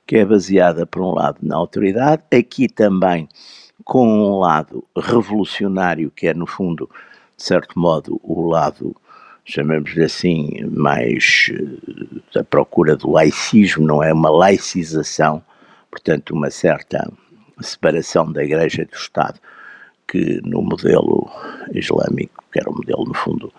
que 0.08 0.18
é 0.18 0.26
baseada, 0.26 0.88
por 0.88 1.04
um 1.04 1.14
lado, 1.14 1.38
na 1.44 1.56
autoridade, 1.56 2.24
aqui 2.34 2.68
também 2.68 3.30
com 3.84 4.08
um 4.08 4.40
lado 4.40 4.84
revolucionário, 4.98 6.10
que 6.10 6.28
é, 6.28 6.34
no 6.34 6.48
fundo, 6.48 6.90
de 7.38 7.44
certo 7.44 7.78
modo, 7.78 8.20
o 8.24 8.48
lado, 8.48 8.96
chamemos-lhe 9.46 10.04
assim, 10.04 10.64
mais 10.72 11.52
uh, 11.52 12.22
da 12.34 12.44
procura 12.44 12.96
do 12.96 13.12
laicismo, 13.12 13.86
não 13.86 14.02
é? 14.02 14.12
Uma 14.12 14.32
laicização, 14.32 15.44
portanto, 15.92 16.32
uma 16.32 16.50
certa 16.50 17.08
separação 17.62 18.32
da 18.32 18.44
Igreja 18.44 18.82
e 18.82 18.86
do 18.86 18.96
Estado 18.96 19.40
que 20.08 20.42
no 20.44 20.62
modelo 20.64 21.30
islâmico, 21.72 22.44
que 22.52 22.60
era 22.60 22.70
o 22.70 22.74
modelo, 22.74 23.06
no 23.06 23.14
fundo, 23.14 23.54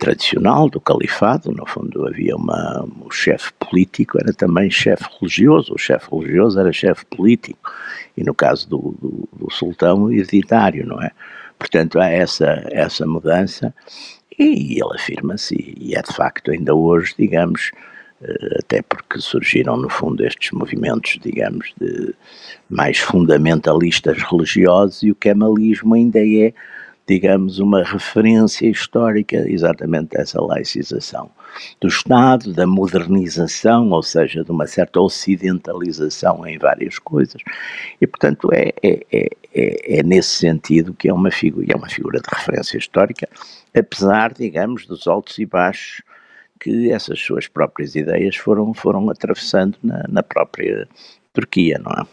tradicional 0.00 0.70
do 0.70 0.80
califado, 0.80 1.52
no 1.52 1.66
fundo 1.66 2.08
havia 2.08 2.34
uma, 2.34 2.88
o 3.02 3.10
chefe 3.10 3.52
político 3.52 4.18
era 4.18 4.32
também 4.32 4.70
chefe 4.70 5.04
religioso, 5.20 5.74
o 5.74 5.78
chefe 5.78 6.08
religioso 6.10 6.58
era 6.58 6.72
chefe 6.72 7.04
político, 7.04 7.70
e 8.16 8.24
no 8.24 8.34
caso 8.34 8.68
do, 8.68 8.96
do, 8.98 9.28
do 9.30 9.52
sultão, 9.52 10.10
hereditário, 10.10 10.86
não 10.86 11.00
é? 11.02 11.10
Portanto, 11.58 12.00
há 12.00 12.08
essa, 12.08 12.66
essa 12.70 13.06
mudança 13.06 13.74
e 14.38 14.80
ele 14.82 14.94
afirma-se, 14.94 15.54
e 15.78 15.94
é 15.94 16.00
de 16.00 16.14
facto 16.14 16.50
ainda 16.50 16.74
hoje, 16.74 17.14
digamos, 17.18 17.70
eh, 18.22 18.58
até 18.58 18.80
porque 18.80 19.20
surgiram 19.20 19.76
no 19.76 19.90
fundo 19.90 20.24
estes 20.24 20.50
movimentos, 20.52 21.18
digamos, 21.22 21.74
de 21.78 22.14
mais 22.70 22.98
fundamentalistas 22.98 24.16
religiosos 24.22 25.02
e 25.02 25.10
o 25.10 25.14
kemalismo 25.14 25.94
ainda 25.94 26.20
é, 26.20 26.54
digamos, 27.10 27.58
uma 27.58 27.82
referência 27.82 28.68
histórica 28.68 29.36
exatamente 29.50 30.10
dessa 30.10 30.40
laicização 30.40 31.28
do 31.80 31.88
Estado, 31.88 32.52
da 32.52 32.68
modernização, 32.68 33.90
ou 33.90 34.00
seja, 34.00 34.44
de 34.44 34.50
uma 34.52 34.68
certa 34.68 35.00
ocidentalização 35.00 36.46
em 36.46 36.56
várias 36.56 37.00
coisas. 37.00 37.42
E, 38.00 38.06
portanto, 38.06 38.48
é, 38.52 38.72
é, 38.80 39.28
é, 39.52 39.98
é 39.98 40.02
nesse 40.04 40.36
sentido 40.36 40.94
que 40.94 41.08
é 41.08 41.12
uma, 41.12 41.32
figura, 41.32 41.66
é 41.68 41.76
uma 41.76 41.88
figura 41.88 42.20
de 42.20 42.28
referência 42.32 42.78
histórica, 42.78 43.28
apesar, 43.76 44.32
digamos, 44.32 44.86
dos 44.86 45.08
altos 45.08 45.36
e 45.40 45.44
baixos 45.44 46.02
que 46.60 46.92
essas 46.92 47.18
suas 47.18 47.48
próprias 47.48 47.96
ideias 47.96 48.36
foram, 48.36 48.72
foram 48.72 49.10
atravessando 49.10 49.76
na, 49.82 50.04
na 50.08 50.22
própria 50.22 50.86
Turquia, 51.32 51.76
não 51.82 51.90
é? 51.90 52.06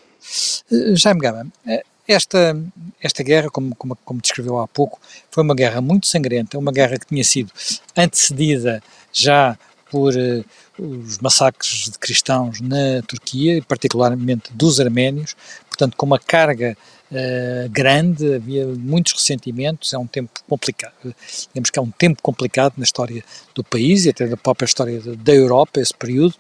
Eh, 0.72 0.96
Jaime 0.96 1.22
Gama, 1.22 1.46
eh, 1.68 1.84
esta, 2.08 2.58
esta 3.02 3.24
guerra, 3.24 3.50
como, 3.50 3.76
como, 3.76 3.96
como 4.06 4.22
descreveu 4.22 4.60
há 4.60 4.68
pouco, 4.68 5.00
foi 5.30 5.44
uma 5.44 5.54
guerra 5.54 5.82
muito 5.82 6.08
sangrenta, 6.08 6.58
uma 6.58 6.72
guerra 6.72 6.98
que 6.98 7.06
tinha 7.06 7.24
sido 7.24 7.52
antecedida 7.96 8.82
já 9.12 9.58
por 9.92 10.14
uh, 10.16 10.46
os 10.78 11.18
massacres 11.20 11.90
de 11.90 11.98
cristãos 11.98 12.62
na 12.62 13.02
Turquia, 13.08 13.62
particularmente 13.68 14.52
dos 14.54 14.80
arménios, 14.80 15.36
portanto 15.68 15.96
com 15.98 16.06
uma 16.06 16.20
carga 16.20 16.78
uh, 17.12 17.70
grande, 17.70 18.36
havia 18.36 18.66
muitos 18.68 19.14
ressentimentos, 19.14 19.94
é 19.94 19.98
um 19.98 20.08
tempo 20.08 20.32
complicado, 20.48 21.16
digamos 21.50 21.70
que 21.70 21.80
é 21.80 21.82
um 21.82 21.92
tempo 21.92 22.22
complicado 22.22 22.74
na 22.78 22.84
história 22.84 23.24
do 23.54 23.64
país 23.64 24.06
e 24.06 24.10
até 24.10 24.28
da 24.28 24.38
própria 24.38 24.66
história 24.66 25.00
de, 25.00 25.16
da 25.16 25.34
Europa, 25.34 25.80
esse 25.80 25.94
período. 25.94 26.36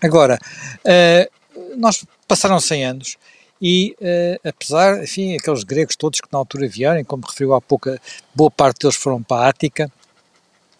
Agora, 0.00 0.38
uh, 0.84 1.76
nós 1.76 2.04
passaram 2.26 2.58
100 2.58 2.84
anos 2.84 3.16
e 3.62 3.94
uh, 4.00 4.48
apesar, 4.48 5.04
enfim, 5.04 5.36
aqueles 5.36 5.62
gregos 5.62 5.94
todos 5.94 6.20
que 6.20 6.26
na 6.32 6.38
altura 6.38 6.66
vieram, 6.66 7.04
como 7.04 7.24
referiu 7.24 7.54
há 7.54 7.60
pouco, 7.60 7.90
boa 8.34 8.50
parte 8.50 8.80
deles 8.80 8.96
foram 8.96 9.22
para 9.22 9.46
a 9.46 9.48
Ática, 9.50 9.88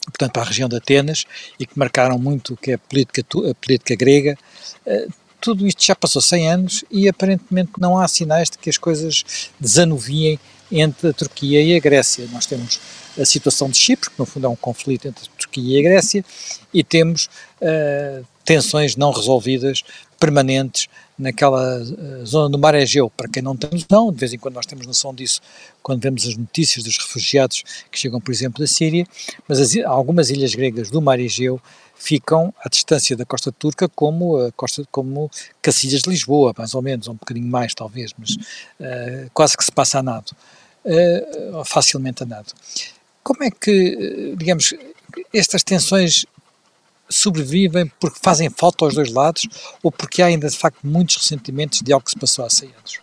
portanto 0.07 0.33
para 0.33 0.43
a 0.43 0.47
região 0.47 0.69
de 0.69 0.75
Atenas, 0.75 1.25
e 1.61 1.65
que 1.65 1.79
marcaram 1.79 2.19
muito 2.19 2.55
o 2.55 2.57
que 2.57 2.73
é 2.73 2.75
a 2.75 2.79
política, 2.79 3.25
a 3.49 3.55
política 3.55 3.95
grega, 3.95 4.37
uh, 4.85 5.13
tudo 5.41 5.65
isto 5.65 5.85
já 5.85 5.95
passou 5.95 6.21
100 6.21 6.51
anos 6.51 6.85
e 6.91 7.09
aparentemente 7.09 7.73
não 7.79 7.99
há 7.99 8.09
sinais 8.09 8.51
de 8.51 8.59
que 8.59 8.69
as 8.69 8.79
coisas 8.79 9.51
desanuviem 9.61 10.39
entre 10.71 11.11
a 11.11 11.13
Turquia 11.13 11.63
e 11.63 11.77
a 11.77 11.81
Grécia. 11.81 12.27
Nós 12.33 12.47
temos 12.47 12.81
a 13.21 13.25
situação 13.25 13.69
de 13.69 13.77
Chipre, 13.77 14.09
que 14.09 14.19
no 14.19 14.25
fundo 14.25 14.47
é 14.47 14.49
um 14.49 14.57
conflito 14.57 15.07
entre 15.07 15.25
a 15.25 15.39
Turquia 15.39 15.77
e 15.77 15.81
a 15.81 15.91
Grécia, 15.91 16.25
e 16.73 16.83
temos 16.83 17.29
uh, 17.61 18.25
tensões 18.45 18.97
não 18.97 19.11
resolvidas 19.11 19.83
permanentes 20.19 20.89
naquela 21.19 21.81
uh, 21.83 22.27
zona 22.27 22.49
do 22.49 22.59
mar 22.59 22.75
Egeu. 22.75 23.11
Para 23.11 23.29
quem 23.29 23.43
não 23.43 23.57
tem 23.57 23.71
noção, 23.73 24.13
de 24.13 24.19
vez 24.19 24.33
em 24.33 24.39
quando 24.39 24.55
nós 24.55 24.67
temos 24.67 24.87
noção 24.87 25.15
disso 25.15 25.41
quando 25.83 26.01
vemos 26.01 26.27
as 26.27 26.37
notícias 26.37 26.85
dos 26.85 26.99
refugiados 26.99 27.63
que 27.91 27.99
chegam, 27.99 28.21
por 28.21 28.33
exemplo, 28.33 28.61
da 28.61 28.67
Síria, 28.67 29.07
mas 29.49 29.61
as, 29.61 29.77
algumas 29.85 30.31
ilhas 30.31 30.55
gregas 30.55 30.91
do 30.91 31.01
mar 31.03 31.19
Egeu 31.21 31.61
ficam 31.95 32.53
à 32.65 32.69
distância 32.69 33.17
da 33.17 33.25
costa 33.25 33.53
turca 33.53 33.89
como 33.89 34.37
a 34.37 34.53
costa 34.53 34.85
como 34.91 35.31
Cacilhas 35.61 36.03
de 36.03 36.11
Lisboa, 36.11 36.53
mais 36.57 36.75
ou 36.75 36.83
menos, 36.83 37.07
ou 37.07 37.15
um 37.15 37.17
bocadinho 37.17 37.47
mais 37.47 37.75
talvez, 37.75 38.13
mas 38.19 38.35
uh, 38.35 39.31
quase 39.33 39.57
que 39.57 39.65
se 39.65 39.71
passa 39.71 40.01
a 40.01 40.03
nado, 40.03 40.33
uh, 40.85 41.65
facilmente 41.65 42.25
a 42.25 42.27
nado. 42.27 42.53
Como 43.23 43.45
é 43.45 43.51
que, 43.51 44.35
digamos, 44.37 44.75
estas 45.33 45.63
tensões 45.63 46.27
sobrevivem 47.13 47.91
porque 48.01 48.19
fazem 48.23 48.51
falta 48.51 48.85
aos 48.85 48.95
dois 48.95 49.13
lados 49.13 49.47
ou 49.83 49.93
porque 49.93 50.23
há 50.23 50.27
ainda 50.27 50.49
de 50.49 50.57
facto 50.59 50.79
muitos 50.83 51.17
ressentimentos 51.17 51.81
de 51.81 51.93
algo 51.93 52.05
que 52.05 52.11
se 52.11 52.19
passou 52.19 52.45
há 52.45 52.51
100 52.51 52.69
anos? 52.69 53.01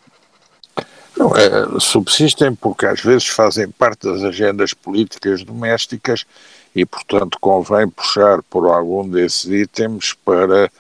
Não, 1.18 1.36
é, 1.36 1.80
subsistem 1.80 2.56
porque 2.56 2.86
às 2.86 3.02
vezes 3.02 3.28
fazem 3.28 3.70
parte 3.70 4.08
das 4.08 4.24
agendas 4.24 4.74
políticas 4.74 5.44
domésticas 5.44 6.26
e, 6.74 6.86
portanto, 6.86 7.38
convém 7.42 7.90
puxar 7.90 8.42
por 8.44 8.66
algum 8.68 9.08
desses 9.08 9.46
itens 9.46 10.14
para, 10.24 10.72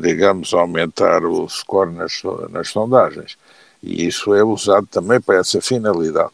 digamos, 0.00 0.52
aumentar 0.52 1.24
o 1.24 1.48
score 1.48 1.92
nas, 1.92 2.22
nas 2.50 2.70
sondagens. 2.70 3.36
E 3.82 4.06
isso 4.06 4.34
é 4.34 4.42
usado 4.42 4.86
também 4.86 5.20
para 5.20 5.38
essa 5.38 5.60
finalidade. 5.60 6.32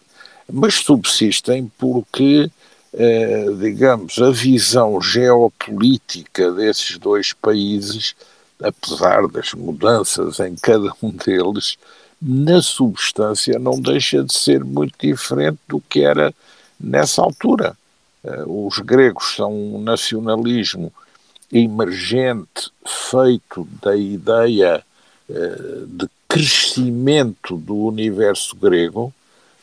Mas 0.50 0.74
subsistem 0.76 1.70
porque 1.76 2.50
eh, 2.92 3.46
digamos, 3.58 4.18
a 4.20 4.30
visão 4.30 5.00
geopolítica 5.00 6.50
desses 6.52 6.98
dois 6.98 7.32
países, 7.32 8.14
apesar 8.62 9.28
das 9.28 9.54
mudanças 9.54 10.40
em 10.40 10.54
cada 10.56 10.92
um 11.02 11.10
deles, 11.10 11.76
na 12.20 12.60
substância 12.60 13.58
não 13.58 13.80
deixa 13.80 14.22
de 14.22 14.34
ser 14.34 14.62
muito 14.62 14.94
diferente 15.00 15.58
do 15.66 15.80
que 15.80 16.00
era 16.02 16.34
nessa 16.78 17.22
altura. 17.22 17.76
Eh, 18.24 18.44
os 18.46 18.78
gregos 18.80 19.34
são 19.36 19.52
um 19.52 19.80
nacionalismo 19.80 20.92
emergente, 21.52 22.70
feito 23.10 23.66
da 23.82 23.96
ideia 23.96 24.84
eh, 25.28 25.84
de 25.86 26.08
crescimento 26.28 27.56
do 27.56 27.76
universo 27.76 28.54
grego, 28.54 29.12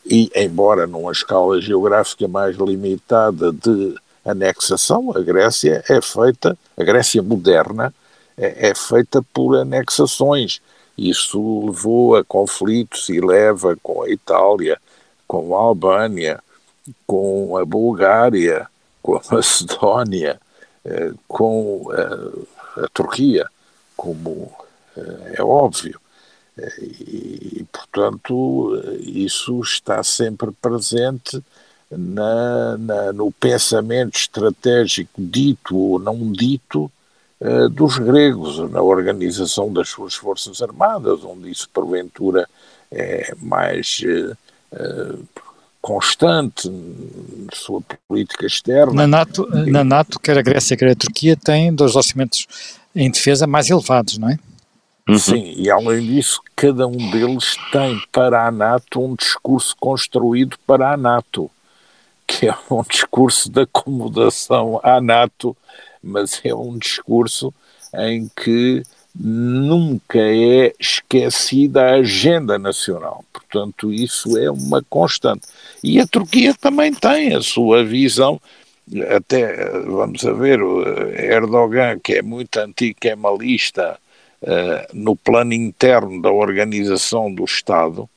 e, 0.10 0.32
embora 0.36 0.88
numa 0.88 1.12
escala 1.12 1.62
geográfica 1.62 2.28
mais 2.28 2.56
limitada 2.56 3.52
de 3.52 3.96
anexação, 4.26 5.12
a 5.16 5.20
Grécia 5.20 5.84
é 5.90 6.02
feita, 6.02 6.58
a 6.78 6.84
Grécia 6.84 7.22
moderna 7.22 7.94
é, 8.38 8.70
é 8.70 8.76
feita 8.76 9.22
por 9.34 9.58
anexações. 9.58 10.62
Isso 10.98 11.66
levou 11.66 12.16
a 12.16 12.24
conflitos 12.24 13.10
e 13.10 13.20
leva 13.20 13.78
com 13.84 14.04
a 14.04 14.10
Itália, 14.10 14.80
com 15.28 15.56
a 15.56 15.60
Albânia, 15.60 16.42
com 17.06 17.58
a 17.58 17.66
Bulgária, 17.66 18.68
com 19.02 19.16
a 19.16 19.22
Macedónia, 19.32 20.40
eh, 20.84 21.12
com 21.28 21.90
a, 21.92 22.84
a 22.84 22.88
Turquia, 22.94 23.46
como 23.96 24.52
eh, 24.96 25.36
é 25.36 25.44
óbvio. 25.44 26.00
E, 26.82 27.66
portanto, 27.72 28.82
isso 29.00 29.60
está 29.62 30.04
sempre 30.04 30.52
presente 30.62 31.42
na, 31.92 32.78
na, 32.78 33.14
no 33.14 33.32
pensamento 33.32 34.16
estratégico 34.18 35.12
dito 35.18 35.78
ou 35.78 36.00
não 36.00 36.32
dito 36.32 36.92
uh, 37.40 37.70
dos 37.70 37.98
gregos, 37.98 38.58
na 38.72 38.82
organização 38.82 39.72
das 39.72 39.90
suas 39.90 40.16
forças 40.16 40.62
armadas, 40.62 41.24
onde 41.24 41.50
isso 41.50 41.70
porventura 41.74 42.48
é 42.92 43.34
mais 43.42 44.02
uh, 44.04 44.38
uh, 44.74 45.28
constante 45.82 46.70
na 46.70 47.56
sua 47.56 47.82
política 48.08 48.46
externa. 48.46 48.94
Na 48.94 49.08
NATO, 49.08 49.48
na 49.50 49.84
NATO, 49.84 50.20
quer 50.20 50.38
a 50.38 50.42
Grécia, 50.42 50.76
quer 50.76 50.92
a 50.92 50.96
Turquia, 50.96 51.38
têm 51.38 51.74
dois 51.74 51.96
orçamentos 51.96 52.48
em 52.94 53.10
defesa 53.10 53.48
mais 53.48 53.70
elevados, 53.70 54.18
não 54.18 54.30
é? 54.30 54.40
Uhum. 55.08 55.18
Sim, 55.18 55.54
e 55.56 55.70
além 55.70 56.06
disso, 56.06 56.42
cada 56.56 56.86
um 56.86 57.12
deles 57.12 57.56
tem 57.72 58.02
para 58.12 58.46
a 58.46 58.52
NATO 58.52 59.02
um 59.02 59.16
discurso 59.16 59.76
construído 59.80 60.58
para 60.68 60.92
a 60.92 60.98
NATO, 60.98 61.50
que 62.28 62.48
é 62.48 62.56
um 62.70 62.84
discurso 62.84 63.50
de 63.50 63.62
acomodação 63.62 64.82
à 64.84 65.00
NATO, 65.00 65.56
mas 66.04 66.42
é 66.44 66.54
um 66.54 66.78
discurso 66.78 67.54
em 67.94 68.30
que 68.36 68.84
nunca 69.16 70.20
é 70.20 70.74
esquecida 70.80 71.84
a 71.84 71.96
agenda 71.96 72.60
nacional. 72.60 73.24
Portanto, 73.32 73.92
isso 73.92 74.38
é 74.38 74.52
uma 74.52 74.84
constante. 74.90 75.48
E 75.84 76.00
a 76.00 76.06
Turquia 76.06 76.54
também 76.54 76.94
tem 76.94 77.34
a 77.34 77.42
sua 77.42 77.84
visão, 77.84 78.40
até, 79.16 79.70
vamos 79.82 80.26
a 80.26 80.34
ver, 80.34 80.60
Erdogan, 81.18 81.98
que 82.00 82.16
é 82.16 82.22
muito 82.22 82.58
anti-kemalista, 82.58 83.94
uh, 83.94 84.07
no 84.94 85.16
plano 85.16 85.54
interno 85.54 86.22
da 86.22 86.32
organização 86.32 87.34
do 87.34 87.44
Estado, 87.44 88.10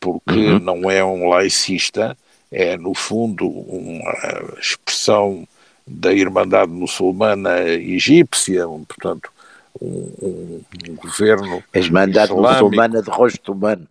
porque 0.00 0.32
uhum. 0.32 0.58
não 0.58 0.90
é 0.90 1.04
um 1.04 1.28
laicista, 1.28 2.16
é 2.50 2.76
no 2.76 2.94
fundo 2.94 3.46
uma 3.46 4.58
expressão 4.58 5.46
da 5.86 6.12
Irmandade 6.12 6.70
Muçulmana 6.70 7.60
Egípcia, 7.62 8.66
portanto, 8.66 9.30
um, 9.80 10.60
um, 10.88 10.94
governo. 10.96 11.62
A 11.72 11.78
Irmandade 11.78 12.32
Muçulmana 12.32 13.02
de 13.02 13.10
rosto 13.10 13.52
humano. 13.52 13.86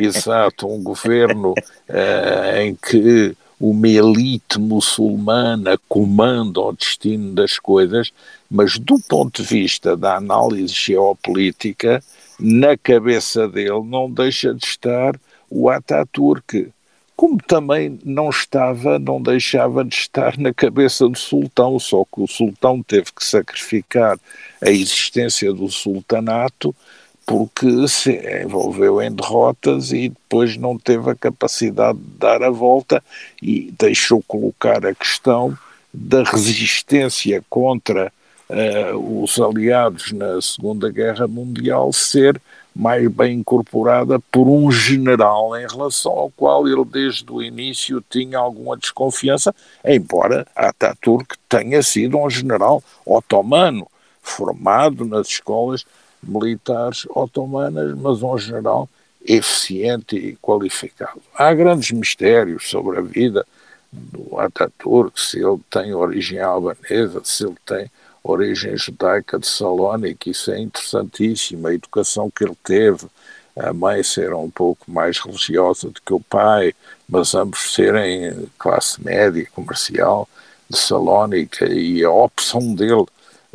Exato, 0.00 0.68
um 0.68 0.82
governo 0.82 1.52
uh, 1.52 2.56
em 2.60 2.74
que 2.74 3.36
uma 3.58 3.88
elite 3.88 4.58
muçulmana 4.58 5.78
comanda 5.88 6.60
o 6.60 6.72
destino 6.72 7.32
das 7.32 7.58
coisas, 7.58 8.12
mas 8.50 8.78
do 8.78 8.98
ponto 9.08 9.42
de 9.42 9.48
vista 9.48 9.96
da 9.96 10.16
análise 10.16 10.74
geopolítica, 10.74 12.02
na 12.38 12.76
cabeça 12.76 13.48
dele 13.48 13.82
não 13.84 14.10
deixa 14.10 14.52
de 14.54 14.64
estar 14.64 15.18
o 15.50 15.70
Ataturk, 15.70 16.70
como 17.16 17.38
também 17.38 17.98
não 18.04 18.28
estava, 18.28 18.98
não 18.98 19.22
deixava 19.22 19.82
de 19.82 19.94
estar 19.94 20.36
na 20.36 20.52
cabeça 20.52 21.08
do 21.08 21.16
sultão, 21.16 21.78
só 21.78 22.04
que 22.04 22.20
o 22.20 22.26
sultão 22.26 22.82
teve 22.82 23.06
que 23.06 23.24
sacrificar 23.24 24.18
a 24.60 24.70
existência 24.70 25.50
do 25.50 25.70
sultanato 25.70 26.76
porque 27.26 27.88
se 27.88 28.12
envolveu 28.44 29.02
em 29.02 29.12
derrotas 29.12 29.90
e 29.92 30.10
depois 30.10 30.56
não 30.56 30.78
teve 30.78 31.10
a 31.10 31.14
capacidade 31.16 31.98
de 31.98 32.18
dar 32.18 32.40
a 32.40 32.50
volta 32.50 33.02
e 33.42 33.74
deixou 33.76 34.22
colocar 34.22 34.86
a 34.86 34.94
questão 34.94 35.58
da 35.92 36.22
resistência 36.22 37.44
contra 37.50 38.12
uh, 38.48 39.22
os 39.22 39.40
aliados 39.40 40.12
na 40.12 40.40
Segunda 40.40 40.88
Guerra 40.88 41.26
Mundial 41.26 41.92
ser 41.92 42.40
mais 42.72 43.08
bem 43.08 43.38
incorporada 43.38 44.20
por 44.30 44.46
um 44.46 44.70
general 44.70 45.58
em 45.58 45.66
relação 45.66 46.12
ao 46.12 46.30
qual 46.30 46.68
ele 46.68 46.84
desde 46.84 47.24
o 47.32 47.42
início 47.42 48.04
tinha 48.08 48.38
alguma 48.38 48.76
desconfiança, 48.76 49.52
embora 49.84 50.46
Ataturk 50.54 51.34
tenha 51.48 51.82
sido 51.82 52.18
um 52.18 52.28
general 52.28 52.84
otomano, 53.04 53.88
formado 54.22 55.06
nas 55.06 55.28
escolas 55.28 55.86
militares 56.26 57.06
otomanas, 57.10 57.96
mas 57.96 58.22
um 58.22 58.36
general 58.36 58.88
eficiente 59.24 60.16
e 60.16 60.36
qualificado. 60.36 61.20
Há 61.34 61.52
grandes 61.52 61.90
mistérios 61.90 62.68
sobre 62.68 62.98
a 62.98 63.02
vida 63.02 63.46
do 63.92 64.38
Ataturk, 64.38 65.20
se 65.20 65.38
ele 65.38 65.58
tem 65.70 65.94
origem 65.94 66.40
albanesa, 66.40 67.20
se 67.24 67.44
ele 67.44 67.56
tem 67.64 67.90
origem 68.22 68.76
judaica 68.76 69.38
de 69.38 69.46
Salónica, 69.46 70.28
isso 70.28 70.50
é 70.50 70.60
interessantíssimo, 70.60 71.66
a 71.66 71.74
educação 71.74 72.30
que 72.30 72.44
ele 72.44 72.56
teve, 72.62 73.06
a 73.56 73.72
mãe 73.72 74.02
ser 74.02 74.34
um 74.34 74.50
pouco 74.50 74.90
mais 74.90 75.18
religiosa 75.18 75.88
do 75.88 76.00
que 76.00 76.12
o 76.12 76.20
pai, 76.20 76.74
mas 77.08 77.34
ambos 77.34 77.72
serem 77.72 78.48
classe 78.58 79.02
média, 79.02 79.46
comercial, 79.54 80.28
de 80.68 80.76
Salónica, 80.76 81.64
e 81.66 82.04
a 82.04 82.10
opção 82.10 82.74
dele 82.74 83.06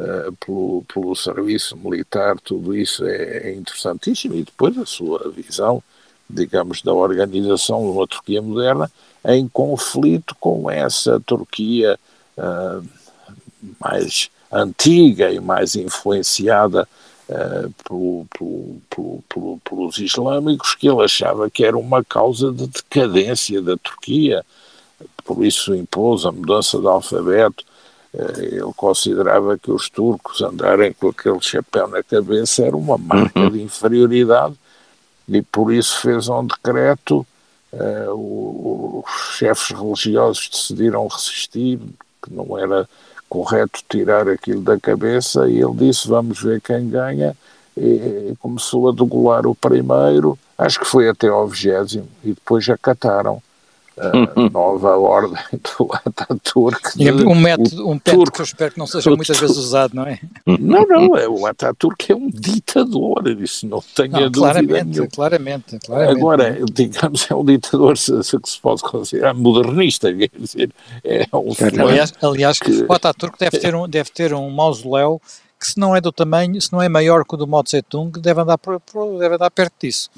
uh, 0.01 0.31
pelo, 0.43 0.83
pelo 0.91 1.15
serviço 1.15 1.77
militar, 1.77 2.37
tudo 2.39 2.75
isso 2.75 3.05
é, 3.05 3.49
é, 3.49 3.53
interessantíssimo, 3.53 4.35
e 4.35 4.43
depois 4.43 4.77
a 4.77 4.85
sua 4.85 5.29
visão, 5.29 5.83
digamos, 6.29 6.81
da 6.81 6.93
organização 6.93 7.81
de 7.81 7.97
uma 7.97 8.07
Turquia 8.07 8.41
moderna, 8.41 8.91
em 9.25 9.47
conflito 9.47 10.35
com 10.39 10.69
essa 10.69 11.19
Turquia 11.19 11.99
uh, 12.37 12.83
mais 13.79 14.29
antiga 14.51 15.31
e 15.31 15.39
mais 15.39 15.75
influenciada 15.75 16.87
uh, 17.29 17.73
pelo, 17.83 18.25
pelo, 18.89 19.23
pelo, 19.29 19.59
pelos 19.63 19.97
islâmicos, 19.99 20.75
que 20.75 20.89
ele 20.89 21.03
achava 21.03 21.49
que 21.49 21.63
era 21.63 21.77
uma 21.77 22.03
causa 22.03 22.51
de 22.51 22.67
decadência 22.67 23.61
da 23.61 23.77
Turquia, 23.77 24.43
por 25.23 25.45
isso 25.45 25.75
impôs 25.75 26.25
a 26.25 26.31
mudança 26.31 26.79
de 26.79 26.87
alfabeto. 26.87 27.63
Ele 28.13 28.73
considerava 28.75 29.57
que 29.57 29.71
os 29.71 29.89
turcos 29.89 30.41
andarem 30.41 30.91
com 30.91 31.09
aquele 31.09 31.39
chapéu 31.41 31.87
na 31.87 32.03
cabeça 32.03 32.65
era 32.65 32.75
uma 32.75 32.97
marca 32.97 33.39
uhum. 33.39 33.49
de 33.49 33.61
inferioridade 33.61 34.55
e 35.27 35.41
por 35.41 35.73
isso 35.73 35.99
fez 36.01 36.27
um 36.27 36.45
decreto. 36.45 37.25
Uh, 37.71 38.99
os 38.99 39.37
chefes 39.37 39.69
religiosos 39.77 40.49
decidiram 40.49 41.07
resistir, 41.07 41.79
que 42.21 42.33
não 42.33 42.59
era 42.59 42.87
correto 43.29 43.79
tirar 43.87 44.27
aquilo 44.27 44.61
da 44.61 44.77
cabeça 44.77 45.49
e 45.49 45.61
ele 45.61 45.73
disse 45.75 46.05
vamos 46.05 46.41
ver 46.41 46.59
quem 46.59 46.89
ganha 46.89 47.33
e 47.77 48.35
começou 48.41 48.89
a 48.89 48.91
degolar 48.91 49.47
o 49.47 49.55
primeiro, 49.55 50.37
acho 50.57 50.79
que 50.79 50.85
foi 50.85 51.07
até 51.07 51.29
ao 51.29 51.47
vigésimo 51.47 52.09
e 52.25 52.33
depois 52.33 52.67
acataram 52.69 53.41
a 53.97 54.49
nova 54.49 54.97
ordem 54.97 55.37
do 55.77 55.89
Ataturk. 55.93 56.97
De, 56.97 57.11
um 57.11 57.35
método, 57.35 57.87
um 57.87 57.93
método 57.93 58.31
que 58.31 58.41
eu 58.41 58.45
espero 58.45 58.71
que 58.71 58.79
não 58.79 58.87
seja 58.87 59.09
muitas 59.09 59.39
vezes 59.39 59.57
usado, 59.57 59.95
não 59.95 60.03
é? 60.03 60.19
Não, 60.45 60.85
não, 60.85 61.17
é, 61.17 61.27
o 61.27 61.45
Ataturk 61.45 62.11
é 62.11 62.15
um 62.15 62.29
ditador, 62.29 63.27
isso 63.39 63.67
não 63.67 63.83
tenho 63.95 64.11
não, 64.11 64.19
dúvida 64.29 64.39
claramente, 64.39 65.07
claramente, 65.07 65.79
claramente. 65.85 66.17
Agora, 66.17 66.57
digamos, 66.71 67.27
é 67.29 67.35
um 67.35 67.45
ditador 67.45 67.97
se, 67.97 68.23
se, 68.23 68.39
que 68.39 68.49
se 68.49 68.59
pode 68.59 68.81
considerar 68.81 69.33
modernista, 69.33 70.13
quer 70.13 70.29
dizer, 70.37 70.71
é 71.03 71.27
um 71.33 71.51
Aliás, 71.81 72.13
aliás 72.21 72.59
que... 72.59 72.85
o 72.87 72.93
Ataturk 72.93 73.37
deve 73.37 73.59
ter, 73.59 73.75
um, 73.75 73.87
deve 73.87 74.09
ter 74.09 74.33
um 74.33 74.49
mausoléu 74.49 75.21
que 75.59 75.67
se 75.67 75.79
não 75.79 75.95
é 75.95 76.01
do 76.01 76.11
tamanho, 76.11 76.59
se 76.59 76.73
não 76.73 76.81
é 76.81 76.89
maior 76.89 77.23
que 77.23 77.35
o 77.35 77.37
do 77.37 77.47
Mao 77.47 77.63
Tse 77.63 77.83
Tung, 77.83 78.11
deve 78.19 78.41
andar, 78.41 78.57
por, 78.57 78.79
por, 78.79 79.19
deve 79.19 79.35
andar 79.35 79.51
perto 79.51 79.73
disso. 79.81 80.09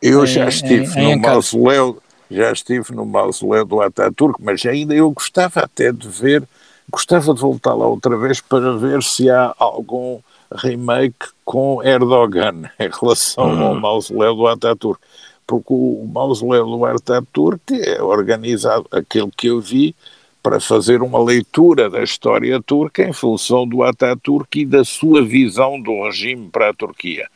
Eu 0.00 0.24
já 0.26 0.48
estive 0.48 0.98
em, 0.98 1.12
em 1.12 1.16
no 1.16 1.22
mausoléu 1.22 2.00
já 2.32 2.52
estive 2.52 2.94
no 2.94 3.04
mausoléu 3.04 3.64
do 3.64 3.80
Ataturk, 3.80 4.42
mas 4.42 4.64
ainda 4.64 4.94
eu 4.94 5.10
gostava 5.10 5.60
até 5.60 5.92
de 5.92 6.08
ver, 6.08 6.42
gostava 6.90 7.34
de 7.34 7.40
voltar 7.40 7.74
lá 7.74 7.86
outra 7.86 8.16
vez 8.16 8.40
para 8.40 8.76
ver 8.76 9.02
se 9.02 9.30
há 9.30 9.54
algum 9.58 10.20
remake 10.54 11.28
com 11.44 11.82
Erdogan 11.82 12.70
em 12.78 12.88
relação 12.88 13.44
uhum. 13.44 13.62
ao 13.66 13.74
mausoléu 13.74 14.34
do 14.34 14.46
Ataturk. 14.46 15.00
Porque 15.46 15.72
o 15.72 16.08
mausoléu 16.12 16.64
do 16.64 16.84
Ataturk 16.84 17.62
é 17.72 18.02
organizado, 18.02 18.86
aquele 18.90 19.30
que 19.36 19.48
eu 19.48 19.60
vi, 19.60 19.94
para 20.42 20.58
fazer 20.58 21.02
uma 21.02 21.22
leitura 21.22 21.88
da 21.88 22.02
história 22.02 22.60
turca 22.60 23.02
em 23.06 23.12
função 23.12 23.66
do 23.66 23.82
Ataturk 23.82 24.60
e 24.60 24.66
da 24.66 24.84
sua 24.84 25.22
visão 25.24 25.80
do 25.80 26.04
regime 26.04 26.48
para 26.50 26.70
a 26.70 26.74
Turquia. 26.74 27.28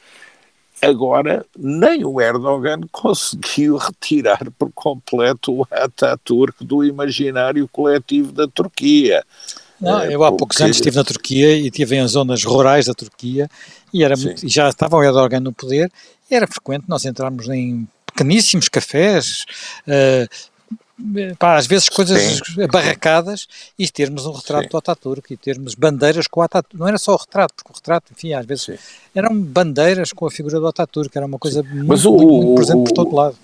Agora, 0.83 1.45
nem 1.59 2.05
o 2.05 2.21
Erdogan 2.21 2.81
conseguiu 2.93 3.77
retirar 3.77 4.51
por 4.59 4.71
completo 4.75 5.61
o 5.61 5.67
Ataturk 5.71 6.65
do 6.65 6.85
imaginário 6.85 7.69
coletivo 7.69 8.31
da 8.31 8.47
Turquia. 8.47 9.25
Não, 9.81 10.05
eu 10.05 10.25
há 10.25 10.33
poucos 10.33 10.61
anos 10.61 10.77
estive 10.77 10.97
na 10.97 11.05
Turquia 11.05 11.57
e 11.57 11.67
estive 11.67 11.97
em 11.97 12.07
zonas 12.07 12.45
rurais 12.45 12.87
da 12.87 12.95
Turquia 12.95 13.49
e 13.93 14.05
era 14.05 14.17
muito, 14.17 14.49
já 14.49 14.69
estava 14.69 14.97
o 14.97 15.03
Erdogan 15.03 15.41
no 15.41 15.53
poder 15.53 15.91
e 16.31 16.35
era 16.35 16.47
frequente 16.47 16.85
nós 16.89 17.05
entrarmos 17.05 17.49
em 17.49 17.87
pequeníssimos 18.07 18.69
cafés, 18.69 19.45
uh, 19.87 20.27
pá, 21.38 21.56
às 21.56 21.66
vezes 21.66 21.88
coisas 21.88 22.20
Sim. 22.20 22.66
barracadas 22.70 23.46
e 23.78 23.88
termos 23.88 24.26
um 24.26 24.32
retrato 24.32 24.64
Sim. 24.64 24.70
do 24.70 24.76
Ataturk 24.78 25.32
e 25.32 25.37
termos 25.37 25.74
bandeiras 25.74 26.26
com 26.26 26.40
o 26.40 26.42
Ataturk. 26.42 26.76
Não 26.76 26.88
era 26.88 26.98
só 26.98 27.14
o 27.14 27.16
retrato, 27.16 27.54
porque 27.56 27.70
o 27.72 27.74
retrato, 27.74 28.12
enfim, 28.12 28.32
às 28.32 28.46
vezes 28.46 28.64
Sim. 28.64 28.78
eram 29.14 29.38
bandeiras 29.38 30.12
com 30.12 30.26
a 30.26 30.30
figura 30.30 30.59
do 30.59 30.66
Ataturk, 30.66 31.16
era 31.16 31.26
uma 31.26 31.38
coisa 31.38 31.62
muito, 31.62 31.87
Mas 31.87 32.04
o, 32.04 32.12
muito, 32.12 32.32
muito 32.32 32.54
presente 32.54 32.85
por 32.85 32.92
todo 32.92 33.14
lado. 33.14 33.37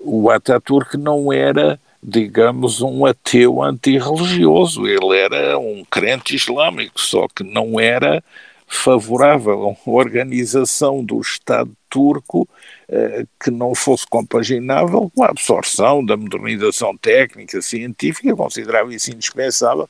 O 0.00 0.30
Ataturk 0.30 0.96
não 0.96 1.32
era 1.32 1.78
digamos, 2.02 2.80
um 2.80 3.04
ateu 3.04 3.62
antirreligioso. 3.62 4.86
Ele 4.86 5.16
era 5.18 5.58
um 5.58 5.84
crente 5.90 6.36
islâmico, 6.36 7.00
só 7.00 7.26
que 7.28 7.42
não 7.42 7.78
era 7.78 8.22
favorável 8.68 9.62
a 9.62 9.66
uma 9.68 9.96
organização 9.96 11.02
do 11.02 11.18
Estado 11.20 11.70
turco 11.88 12.46
eh, 12.86 13.24
que 13.42 13.50
não 13.50 13.74
fosse 13.74 14.06
compaginável 14.06 15.10
com 15.14 15.24
a 15.24 15.30
absorção 15.30 16.04
da 16.04 16.18
modernização 16.18 16.94
técnica, 16.96 17.62
científica, 17.62 18.36
considerava 18.36 18.94
isso 18.94 19.10
indispensável 19.10 19.88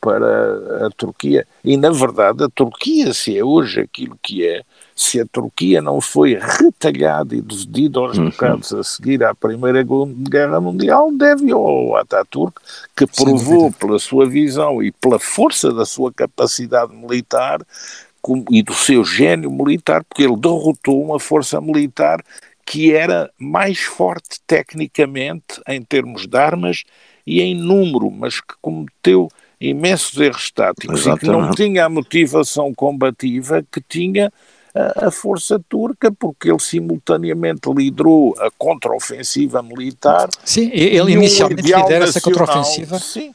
para 0.00 0.86
a 0.86 0.90
Turquia. 0.90 1.46
E, 1.62 1.76
na 1.76 1.90
verdade, 1.90 2.44
a 2.44 2.48
Turquia, 2.48 3.12
se 3.12 3.36
é 3.36 3.44
hoje 3.44 3.80
aquilo 3.80 4.18
que 4.22 4.46
é, 4.46 4.62
se 4.94 5.20
a 5.20 5.26
Turquia 5.26 5.82
não 5.82 6.00
foi 6.00 6.38
retalhada 6.38 7.34
e 7.34 7.40
dividida 7.40 7.98
aos 7.98 8.16
uhum. 8.16 8.30
bocados 8.30 8.72
a 8.72 8.82
seguir 8.82 9.24
à 9.24 9.34
Primeira 9.34 9.84
Guerra 10.28 10.60
Mundial, 10.60 11.10
deve 11.12 11.50
ao 11.52 11.96
Ataturk, 11.96 12.60
que 12.96 13.06
provou 13.06 13.72
pela 13.72 13.98
sua 13.98 14.26
visão 14.26 14.82
e 14.82 14.92
pela 14.92 15.18
força 15.18 15.72
da 15.72 15.84
sua 15.84 16.12
capacidade 16.12 16.94
militar 16.94 17.60
e 18.50 18.62
do 18.62 18.74
seu 18.74 19.04
gênio 19.04 19.50
militar, 19.50 20.04
porque 20.04 20.22
ele 20.22 20.36
derrotou 20.36 21.02
uma 21.02 21.18
força 21.18 21.60
militar 21.60 22.22
que 22.66 22.92
era 22.92 23.30
mais 23.38 23.80
forte 23.80 24.40
tecnicamente 24.46 25.60
em 25.68 25.82
termos 25.82 26.26
de 26.26 26.36
armas 26.36 26.84
e 27.26 27.40
em 27.42 27.54
número, 27.54 28.10
mas 28.10 28.40
que 28.40 28.54
cometeu 28.60 29.28
imensos 29.60 30.18
erros 30.18 30.50
táticos 30.50 31.00
Exatamente. 31.00 31.24
e 31.24 31.26
que 31.26 31.32
não 31.32 31.50
tinha 31.52 31.84
a 31.84 31.88
motivação 31.88 32.72
combativa 32.74 33.64
que 33.70 33.80
tinha 33.80 34.32
a, 34.74 35.06
a 35.06 35.10
força 35.10 35.60
turca, 35.68 36.10
porque 36.10 36.50
ele 36.50 36.58
simultaneamente 36.58 37.70
liderou 37.70 38.34
a 38.38 38.50
contraofensiva 38.58 39.62
militar. 39.62 40.28
Sim, 40.44 40.70
ele 40.72 41.12
inicialmente 41.12 41.62
lidera 41.62 42.04
essa 42.04 42.20
contraofensiva. 42.20 42.98
Sim 42.98 43.34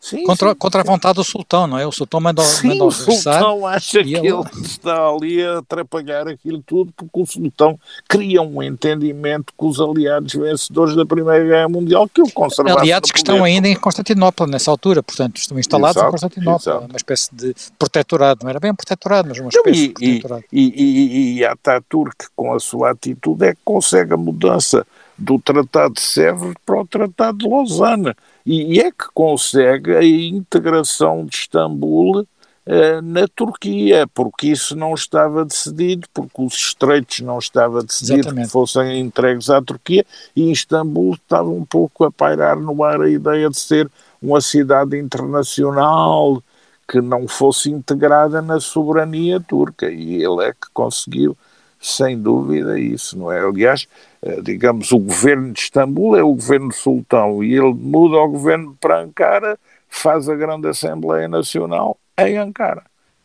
Sim, 0.00 0.24
contra, 0.24 0.50
sim. 0.50 0.54
contra 0.54 0.80
a 0.80 0.84
vontade 0.84 1.16
do 1.16 1.24
sultão, 1.24 1.66
não 1.66 1.78
é? 1.78 1.86
O 1.86 1.90
sultão 1.90 2.20
manda, 2.20 2.42
sim, 2.42 2.68
manda 2.68 2.84
o 2.84 2.90
sultão 2.90 3.66
acha 3.66 4.02
que 4.02 4.14
ele... 4.14 4.28
ele 4.28 4.42
está 4.62 5.08
ali 5.08 5.44
a 5.44 5.58
atrapalhar 5.58 6.28
aquilo 6.28 6.62
tudo 6.64 6.92
porque 6.96 7.20
o 7.20 7.26
sultão 7.26 7.78
cria 8.08 8.40
um 8.40 8.62
entendimento 8.62 9.52
com 9.56 9.66
os 9.66 9.80
aliados 9.80 10.32
vencedores 10.32 10.94
da 10.94 11.04
Primeira 11.04 11.44
Guerra 11.44 11.68
Mundial 11.68 12.08
que 12.08 12.22
o 12.22 12.30
conservaram. 12.30 12.78
Aliados 12.78 13.10
que 13.10 13.18
estão 13.18 13.42
ainda 13.42 13.68
em 13.68 13.74
Constantinopla 13.74 14.46
nessa 14.46 14.70
altura, 14.70 15.02
portanto 15.02 15.36
estão 15.38 15.58
instalados 15.58 15.96
exato, 15.96 16.08
em 16.08 16.10
Constantinopla, 16.12 16.72
exato. 16.72 16.86
uma 16.86 16.96
espécie 16.96 17.34
de 17.34 17.54
protetorado, 17.76 18.40
não 18.44 18.50
era 18.50 18.60
bem 18.60 18.70
um 18.70 18.76
protetorado, 18.76 19.28
mas 19.28 19.38
uma 19.38 19.48
espécie 19.48 19.84
e, 19.84 19.88
de 19.88 19.92
protetorado. 19.94 20.44
E, 20.52 20.60
e, 20.60 20.84
e, 20.84 21.38
e 21.38 21.44
Ataturk, 21.44 22.26
com 22.36 22.54
a 22.54 22.60
sua 22.60 22.90
atitude, 22.90 23.46
é 23.46 23.52
que 23.52 23.60
consegue 23.64 24.14
a 24.14 24.16
mudança 24.16 24.86
do 25.18 25.38
Tratado 25.38 25.94
de 25.94 26.00
Sèvres 26.00 26.54
para 26.64 26.80
o 26.80 26.86
Tratado 26.86 27.38
de 27.38 27.48
Lausanne 27.48 28.14
e 28.46 28.78
é 28.78 28.90
que 28.90 29.06
consegue 29.12 29.94
a 29.94 30.04
integração 30.04 31.26
de 31.26 31.36
Istambul 31.36 32.20
uh, 32.20 33.02
na 33.02 33.26
Turquia, 33.34 34.06
porque 34.14 34.48
isso 34.48 34.76
não 34.76 34.94
estava 34.94 35.44
decidido, 35.44 36.06
porque 36.14 36.40
os 36.40 36.54
estreitos 36.54 37.20
não 37.20 37.38
estava 37.38 37.82
decidido 37.82 38.20
Exatamente. 38.20 38.46
que 38.46 38.52
fossem 38.52 39.00
entregues 39.00 39.50
à 39.50 39.60
Turquia, 39.60 40.06
e 40.36 40.52
Istambul 40.52 41.14
estava 41.14 41.48
um 41.48 41.64
pouco 41.64 42.04
a 42.04 42.12
pairar 42.12 42.56
no 42.56 42.82
ar 42.84 43.00
a 43.00 43.10
ideia 43.10 43.50
de 43.50 43.58
ser 43.58 43.90
uma 44.22 44.40
cidade 44.40 44.96
internacional 44.96 46.42
que 46.88 47.00
não 47.02 47.28
fosse 47.28 47.70
integrada 47.70 48.40
na 48.40 48.60
soberania 48.60 49.38
turca 49.40 49.90
e 49.90 50.22
ele 50.22 50.42
é 50.42 50.52
que 50.52 50.68
conseguiu 50.72 51.36
sem 51.80 52.20
dúvida 52.20 52.78
isso, 52.78 53.16
não 53.16 53.30
é? 53.30 53.40
Aliás, 53.40 53.86
eh, 53.86 54.07
digamos, 54.42 54.92
o 54.92 54.98
governo 54.98 55.52
de 55.52 55.60
Istambul 55.60 56.16
é 56.16 56.22
o 56.22 56.34
governo 56.34 56.72
sultão 56.72 57.42
e 57.42 57.54
ele 57.54 57.72
muda 57.72 58.16
o 58.16 58.28
governo 58.28 58.76
para 58.80 59.00
Ankara, 59.00 59.58
faz 59.88 60.28
a 60.28 60.34
grande 60.34 60.68
Assembleia 60.68 61.28
Nacional 61.28 61.96
em 62.18 62.36
Ankara. 62.36 62.82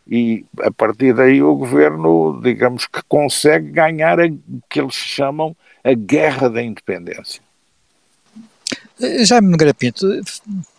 E 0.07 0.45
a 0.61 0.71
partir 0.71 1.13
daí 1.13 1.41
o 1.41 1.55
governo, 1.55 2.39
digamos, 2.43 2.85
que 2.85 3.01
consegue 3.07 3.71
ganhar 3.71 4.19
o 4.19 4.39
que 4.69 4.79
eles 4.79 4.93
chamam 4.93 5.55
a 5.83 5.93
guerra 5.93 6.49
da 6.49 6.61
independência. 6.61 7.41
Eh, 8.99 9.25
Jaime 9.25 9.49
Nogueira 9.49 9.73
Pinto, 9.73 10.05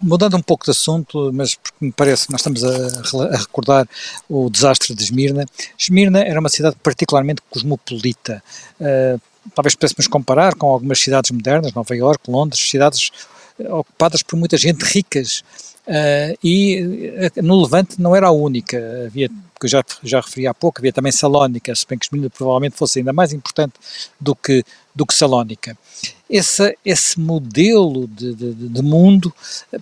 mudando 0.01 0.37
um 0.37 0.43
pouco 0.43 0.65
de 0.65 0.71
assunto, 0.71 1.33
mas 1.33 1.55
porque 1.55 1.85
me 1.85 1.93
parece 1.93 2.27
que 2.27 2.33
nós 2.33 2.41
estamos 2.41 2.63
a, 2.65 3.35
a, 3.35 3.39
recordar 3.39 3.89
o 4.29 4.49
desastre 4.51 4.95
de 4.95 5.03
Esmirna. 5.03 5.47
Esmirna 5.79 6.21
era 6.21 6.39
uma 6.39 6.49
cidade 6.49 6.77
particularmente 6.83 7.43
cosmopolita. 7.51 8.43
Uh, 8.79 9.21
talvez 9.55 9.75
pudéssemos 9.75 10.07
comparar 10.07 10.55
com 10.55 10.69
algumas 10.69 10.99
cidades 11.01 11.31
modernas, 11.31 11.73
Nova 11.73 11.97
Iorque, 11.97 12.31
Londres, 12.31 12.61
cidades 12.61 13.11
eh, 13.59 13.73
ocupadas 13.73 14.23
por 14.23 14.37
muita 14.37 14.57
gente 14.57 14.83
ricas. 14.83 15.43
Uh, 15.87 16.33
e 16.43 16.81
no 17.43 17.61
Levante 17.61 18.01
não 18.01 18.17
era 18.17 18.29
a 18.29 18.31
única, 18.31 18.79
havia, 19.07 19.29
que 19.29 19.67
eu 19.67 19.69
já, 19.69 19.85
já 20.03 20.19
referi 20.19 20.47
há 20.47 20.55
pouco, 20.55 20.81
havia 20.81 20.95
também 20.95 21.13
Salónica, 21.13 21.75
se 21.75 21.87
bem 21.87 21.99
que 21.99 22.07
Esmirna 22.07 22.31
provavelmente 22.31 22.75
fosse 22.75 23.01
ainda 23.01 23.13
mais 23.13 23.35
importante 23.35 23.75
do 24.19 24.35
que, 24.35 24.65
do 24.95 25.05
que 25.05 25.13
Salónica 25.13 25.77
esse, 26.29 26.77
esse 26.85 27.21
modelo 27.21 28.09
de, 28.09 28.35
de, 28.35 28.55
de, 28.55 28.83
mundo 28.83 29.33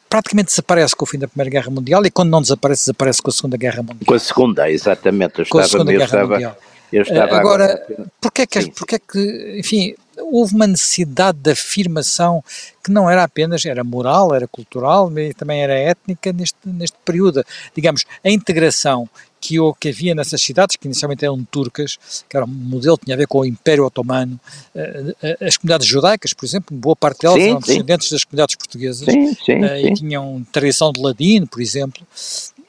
praticamente 0.09 0.48
desaparece 0.48 0.94
com 0.94 1.05
o 1.05 1.07
fim 1.07 1.18
da 1.18 1.29
Primeira 1.29 1.51
Guerra 1.51 1.70
Mundial 1.70 2.05
e 2.05 2.11
quando 2.11 2.31
não 2.31 2.42
desaparece, 2.42 2.83
desaparece 2.83 3.22
com 3.22 3.31
a 3.31 3.33
Segunda 3.33 3.57
Guerra 3.57 3.83
Mundial. 3.83 4.07
Com 4.07 4.14
a 4.14 4.18
Segunda, 4.18 4.70
exatamente. 4.70 5.40
Eu 5.40 5.46
com 5.46 5.59
a 5.59 5.64
Segunda 5.64 5.92
Guerra 5.92 6.05
estava, 6.05 6.33
Mundial. 6.35 6.57
Eu 6.92 7.02
estava 7.02 7.37
agora, 7.37 7.64
agora 7.64 8.11
porque 8.20 8.42
é 8.42 8.46
que, 8.46 8.70
porque 8.70 8.94
é 8.96 8.98
que, 8.98 9.57
enfim, 9.59 9.94
houve 10.18 10.55
uma 10.55 10.66
necessidade 10.66 11.38
de 11.38 11.50
afirmação 11.50 12.44
que 12.85 12.90
não 12.90 13.09
era 13.09 13.24
apenas, 13.24 13.64
era 13.64 13.83
moral, 13.83 14.35
era 14.35 14.46
cultural, 14.46 15.11
mas 15.11 15.35
também 15.35 15.62
era 15.62 15.74
étnica 15.74 16.33
neste, 16.33 16.57
neste 16.64 16.96
período. 17.05 17.44
Digamos, 17.74 18.05
a 18.24 18.31
integração 18.31 19.09
que, 19.40 19.57
que 19.81 19.88
havia 19.88 20.14
nessas 20.14 20.40
cidades, 20.40 20.76
que 20.76 20.87
inicialmente 20.87 21.24
eram 21.24 21.42
turcas, 21.44 21.98
que 22.28 22.37
era 22.37 22.46
um 22.46 22.48
modelo 22.48 22.96
que 22.96 23.07
tinha 23.07 23.16
a 23.16 23.18
ver 23.18 23.26
com 23.26 23.40
o 23.40 23.44
Império 23.44 23.85
Otomano, 23.85 24.38
eh, 24.74 25.14
eh, 25.20 25.46
as 25.46 25.57
comunidades 25.57 25.87
judaicas, 25.87 26.33
por 26.33 26.46
exemplo, 26.46 26.76
boa 26.76 26.94
parte 26.94 27.22
delas 27.22 27.42
sim, 27.42 27.48
eram 27.50 27.61
sim. 27.61 27.66
descendentes 27.66 28.11
das 28.11 28.22
comunidades 28.22 28.55
portuguesas 28.55 29.05
sim, 29.05 29.35
sim, 29.35 29.64
eh, 29.64 29.88
e 29.88 29.94
tinham 29.94 30.46
tradição 30.52 30.92
de 30.92 31.00
ladino, 31.00 31.46
por 31.48 31.61
exemplo, 31.61 32.07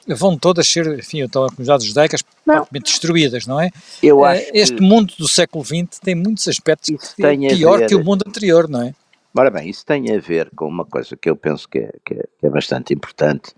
vão 0.08 0.38
todas 0.38 0.68
ser, 0.68 1.00
enfim, 1.00 1.22
então, 1.22 1.46
as 1.46 1.52
comunidades 1.52 1.86
judaicas 1.86 2.22
praticamente 2.44 2.92
destruídas, 2.92 3.46
não 3.46 3.60
é? 3.60 3.70
Eu 4.02 4.24
acho 4.24 4.44
este 4.54 4.76
que... 4.76 4.82
mundo 4.82 5.14
do 5.18 5.28
século 5.28 5.64
XX 5.64 6.00
tem 6.00 6.16
muitos 6.16 6.48
aspectos 6.48 7.14
pior 7.16 7.80
ver... 7.80 7.88
que 7.88 7.96
o 7.96 8.04
mundo 8.04 8.24
anterior, 8.28 8.68
não 8.68 8.82
é? 8.82 8.94
Ora 9.36 9.50
bem, 9.50 9.70
isso 9.70 9.86
tem 9.86 10.16
a 10.16 10.20
ver 10.20 10.52
com 10.56 10.68
uma 10.68 10.86
coisa 10.86 11.16
que 11.16 11.30
eu 11.30 11.36
penso 11.36 11.68
que 11.68 11.80
é, 11.80 11.92
que 12.06 12.14
é, 12.14 12.24
que 12.40 12.46
é 12.46 12.50
bastante 12.50 12.94
importante, 12.94 13.54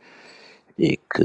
e 0.78 0.98
que, 0.98 1.24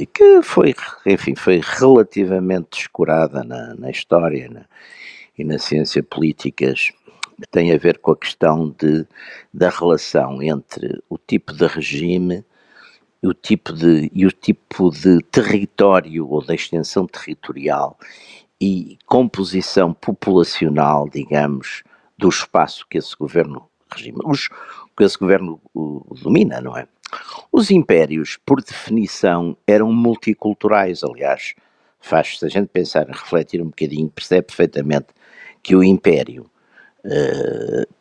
e 0.00 0.06
que 0.06 0.42
foi, 0.42 0.74
enfim, 1.04 1.34
foi 1.34 1.60
relativamente 1.62 2.78
descurada 2.78 3.44
na, 3.44 3.74
na 3.74 3.90
história 3.90 4.48
na, 4.48 4.64
e 5.36 5.44
na 5.44 5.58
ciência 5.58 6.02
políticas, 6.02 6.92
que 7.36 7.48
tem 7.50 7.72
a 7.72 7.78
ver 7.78 7.98
com 7.98 8.12
a 8.12 8.16
questão 8.16 8.74
de, 8.78 9.06
da 9.52 9.68
relação 9.68 10.42
entre 10.42 11.02
o 11.10 11.18
tipo 11.18 11.52
de 11.52 11.66
regime 11.66 12.42
o 13.26 13.34
tipo 13.34 13.72
de, 13.72 14.10
e 14.14 14.26
o 14.26 14.32
tipo 14.32 14.90
de 14.90 15.20
território 15.30 16.28
ou 16.28 16.44
da 16.44 16.54
extensão 16.54 17.06
territorial 17.06 17.98
e 18.60 18.98
composição 19.06 19.92
populacional, 19.92 21.08
digamos, 21.08 21.82
do 22.16 22.28
espaço 22.28 22.86
que 22.88 22.98
esse 22.98 23.14
governo 23.16 23.68
regime, 23.92 24.18
os, 24.24 24.48
que 24.96 25.04
esse 25.04 25.18
governo 25.18 25.60
o, 25.74 26.04
domina, 26.22 26.60
não 26.60 26.76
é? 26.76 26.86
Os 27.52 27.70
impérios, 27.70 28.38
por 28.44 28.62
definição, 28.62 29.56
eram 29.66 29.92
multiculturais, 29.92 31.04
aliás, 31.04 31.54
faz, 32.00 32.38
se 32.38 32.44
a 32.44 32.48
gente 32.48 32.68
pensar, 32.68 33.06
refletir 33.06 33.62
um 33.62 33.66
bocadinho, 33.66 34.08
percebe 34.08 34.46
perfeitamente 34.46 35.06
que 35.62 35.76
o 35.76 35.84
império 35.84 36.50
uh, 37.04 37.94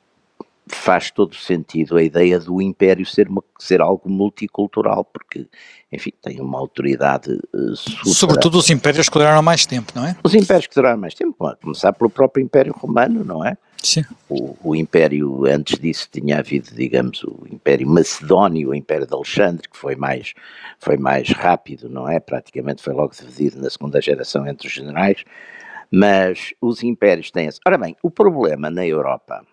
faz 0.67 1.11
todo 1.11 1.35
sentido 1.35 1.97
a 1.97 2.03
ideia 2.03 2.39
do 2.39 2.61
império 2.61 3.05
ser, 3.05 3.27
uma, 3.27 3.43
ser 3.59 3.81
algo 3.81 4.09
multicultural, 4.09 5.05
porque, 5.05 5.47
enfim, 5.91 6.11
tem 6.21 6.41
uma 6.41 6.57
autoridade 6.57 7.31
uh, 7.53 7.75
super... 7.75 8.09
Sobretudo 8.13 8.57
os 8.57 8.69
impérios 8.69 9.07
que 9.07 9.17
duraram 9.17 9.43
mais 9.43 9.65
tempo, 9.65 9.91
não 9.95 10.05
é? 10.05 10.15
Os 10.23 10.33
impérios 10.33 10.67
que 10.67 10.75
duraram 10.75 10.97
mais 10.97 11.13
tempo, 11.13 11.45
a 11.45 11.55
começar 11.55 11.93
pelo 11.93 12.09
próprio 12.09 12.43
Império 12.43 12.73
Romano, 12.73 13.23
não 13.23 13.45
é? 13.45 13.57
Sim. 13.83 14.03
O, 14.27 14.57
o, 14.63 14.75
Império, 14.75 15.45
antes 15.45 15.77
disso, 15.77 16.09
tinha 16.11 16.39
havido, 16.39 16.73
digamos, 16.73 17.23
o 17.23 17.45
Império 17.51 17.87
Macedónio, 17.87 18.69
o 18.69 18.75
Império 18.75 19.05
de 19.05 19.13
Alexandre, 19.13 19.69
que 19.69 19.77
foi 19.77 19.95
mais, 19.95 20.33
foi 20.79 20.97
mais 20.97 21.29
rápido, 21.29 21.87
não 21.87 22.09
é? 22.09 22.19
Praticamente 22.19 22.81
foi 22.81 22.93
logo 22.93 23.13
dividido 23.13 23.61
na 23.61 23.69
segunda 23.69 24.01
geração 24.01 24.47
entre 24.47 24.67
os 24.67 24.73
generais, 24.73 25.23
mas 25.91 26.55
os 26.59 26.81
impérios 26.81 27.29
têm. 27.29 27.47
Ora 27.63 27.77
bem, 27.77 27.95
o 28.01 28.09
problema 28.09 28.71
na 28.71 28.85
Europa 28.87 29.45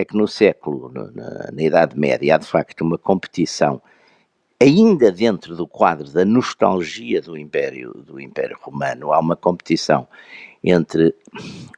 é 0.00 0.04
que 0.04 0.16
no 0.16 0.28
século, 0.28 0.92
na, 0.92 1.50
na 1.52 1.62
Idade 1.62 1.98
Média, 1.98 2.36
há 2.36 2.38
de 2.38 2.46
facto 2.46 2.82
uma 2.82 2.96
competição 2.96 3.82
ainda 4.60 5.10
dentro 5.10 5.56
do 5.56 5.66
quadro 5.66 6.08
da 6.10 6.24
nostalgia 6.24 7.20
do 7.20 7.36
Império, 7.36 7.92
do 7.94 8.20
Império 8.20 8.56
Romano, 8.60 9.12
há 9.12 9.18
uma 9.18 9.34
competição 9.36 10.06
entre 10.62 11.14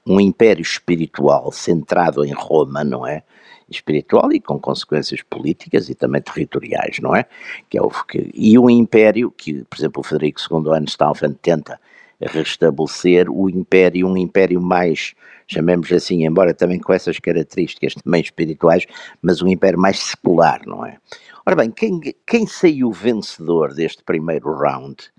um 0.06 0.20
império 0.20 0.62
espiritual 0.62 1.50
centrado 1.52 2.24
em 2.24 2.32
Roma, 2.32 2.82
não 2.84 3.06
é? 3.06 3.22
Espiritual 3.68 4.32
e 4.32 4.40
com 4.40 4.58
consequências 4.58 5.22
políticas 5.22 5.88
e 5.88 5.94
também 5.94 6.20
territoriais, 6.20 6.98
não 7.00 7.14
é? 7.14 7.24
Que 7.68 7.78
é 7.78 7.82
o, 7.82 7.88
que, 7.88 8.30
e 8.34 8.58
um 8.58 8.68
império 8.68 9.30
que, 9.30 9.64
por 9.64 9.78
exemplo, 9.78 10.00
o 10.00 10.02
Frederico 10.02 10.40
II 10.50 10.72
Anstaufen 10.72 11.32
tenta 11.34 11.80
restabelecer 12.20 13.28
o 13.30 13.48
império, 13.48 14.06
um 14.06 14.16
império 14.16 14.60
mais, 14.60 15.14
chamemos 15.46 15.90
assim, 15.92 16.24
embora 16.24 16.52
também 16.52 16.78
com 16.78 16.92
essas 16.92 17.18
características 17.18 17.94
também 17.94 18.20
espirituais, 18.20 18.86
mas 19.22 19.42
um 19.42 19.48
império 19.48 19.78
mais 19.78 19.98
secular, 19.98 20.62
não 20.66 20.84
é? 20.84 20.98
Ora 21.46 21.56
bem, 21.56 21.70
quem, 21.70 22.00
quem 22.26 22.46
saiu 22.46 22.92
vencedor 22.92 23.74
deste 23.74 24.02
primeiro 24.04 24.52
round 24.52 25.10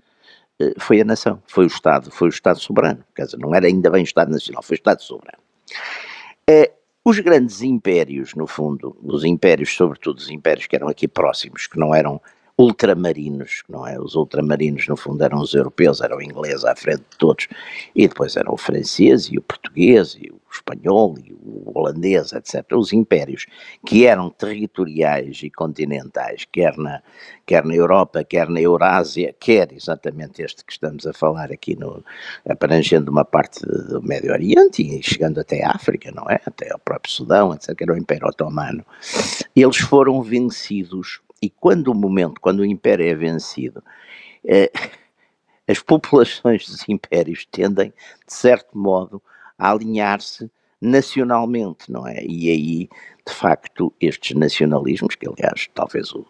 eh, 0.60 0.74
foi 0.78 1.00
a 1.00 1.04
nação, 1.04 1.42
foi 1.46 1.64
o 1.64 1.66
Estado, 1.66 2.10
foi 2.10 2.28
o 2.28 2.30
Estado 2.30 2.60
soberano. 2.60 3.04
Quer 3.14 3.24
dizer, 3.24 3.38
não 3.38 3.54
era 3.54 3.66
ainda 3.66 3.90
bem 3.90 4.04
Estado 4.04 4.30
nacional, 4.30 4.62
foi 4.62 4.74
o 4.74 4.78
Estado 4.78 5.02
soberano. 5.02 5.42
É, 6.48 6.72
os 7.04 7.18
grandes 7.18 7.62
impérios, 7.62 8.34
no 8.34 8.46
fundo, 8.46 8.96
os 9.02 9.24
impérios, 9.24 9.74
sobretudo 9.74 10.18
os 10.18 10.30
impérios 10.30 10.66
que 10.66 10.76
eram 10.76 10.88
aqui 10.88 11.08
próximos, 11.08 11.66
que 11.66 11.78
não 11.78 11.92
eram 11.92 12.20
ultramarinos, 12.58 13.62
não 13.68 13.86
é? 13.86 13.98
Os 13.98 14.14
ultramarinos, 14.14 14.86
no 14.86 14.96
fundo, 14.96 15.22
eram 15.24 15.40
os 15.40 15.54
europeus, 15.54 16.00
eram 16.00 16.18
o 16.18 16.22
inglês 16.22 16.64
à 16.64 16.76
frente 16.76 17.00
de 17.10 17.16
todos, 17.18 17.48
e 17.94 18.06
depois 18.06 18.36
eram 18.36 18.52
o 18.52 18.56
francês 18.56 19.26
e 19.26 19.38
o 19.38 19.42
português 19.42 20.16
e 20.20 20.30
o 20.30 20.40
espanhol 20.52 21.14
e 21.18 21.32
o 21.32 21.72
holandês, 21.74 22.32
etc. 22.32 22.64
Os 22.72 22.92
impérios 22.92 23.46
que 23.86 24.06
eram 24.06 24.28
territoriais 24.30 25.42
e 25.42 25.50
continentais, 25.50 26.46
quer 26.52 26.76
na, 26.76 27.02
quer 27.46 27.64
na 27.64 27.74
Europa, 27.74 28.22
quer 28.22 28.48
na 28.48 28.60
Eurásia, 28.60 29.34
quer 29.40 29.72
exatamente 29.72 30.42
este 30.42 30.64
que 30.64 30.72
estamos 30.72 31.06
a 31.06 31.12
falar 31.12 31.50
aqui, 31.50 31.74
no, 31.74 32.04
abrangendo 32.46 33.10
uma 33.10 33.24
parte 33.24 33.64
do 33.64 34.02
Médio 34.02 34.32
Oriente 34.32 34.82
e 34.82 35.02
chegando 35.02 35.40
até 35.40 35.64
a 35.64 35.70
África, 35.70 36.12
não 36.12 36.28
é? 36.28 36.38
Até 36.44 36.70
ao 36.70 36.78
próprio 36.78 37.12
Sudão, 37.12 37.54
etc., 37.54 37.74
que 37.74 37.84
era 37.84 37.94
o 37.94 37.98
Império 37.98 38.28
Otomano, 38.28 38.84
eles 39.56 39.78
foram 39.78 40.22
vencidos 40.22 41.20
e 41.42 41.50
quando 41.50 41.88
o 41.88 41.94
momento, 41.94 42.40
quando 42.40 42.60
o 42.60 42.64
império 42.64 43.04
é 43.04 43.14
vencido, 43.14 43.82
eh, 44.46 44.70
as 45.68 45.80
populações 45.80 46.66
dos 46.68 46.88
impérios 46.88 47.44
tendem, 47.50 47.92
de 48.26 48.32
certo 48.32 48.78
modo, 48.78 49.20
a 49.58 49.72
alinhar-se 49.72 50.50
nacionalmente, 50.80 51.90
não 51.90 52.06
é? 52.06 52.24
E 52.24 52.50
aí, 52.50 52.88
de 53.26 53.32
facto, 53.32 53.92
estes 54.00 54.36
nacionalismos, 54.36 55.14
que 55.14 55.28
aliás, 55.28 55.68
talvez 55.74 56.12
o, 56.12 56.26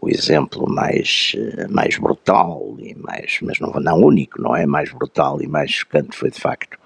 o 0.00 0.08
exemplo 0.08 0.68
mais, 0.68 1.32
eh, 1.36 1.66
mais 1.68 1.98
brutal 1.98 2.76
e 2.78 2.94
mais, 2.94 3.38
mas 3.42 3.58
não, 3.58 3.70
não 3.72 3.98
único, 3.98 4.40
não 4.40 4.54
é? 4.54 4.66
Mais 4.66 4.92
brutal 4.92 5.42
e 5.42 5.46
mais 5.46 5.70
chocante 5.70 6.16
foi 6.16 6.30
de 6.30 6.40
facto 6.40 6.78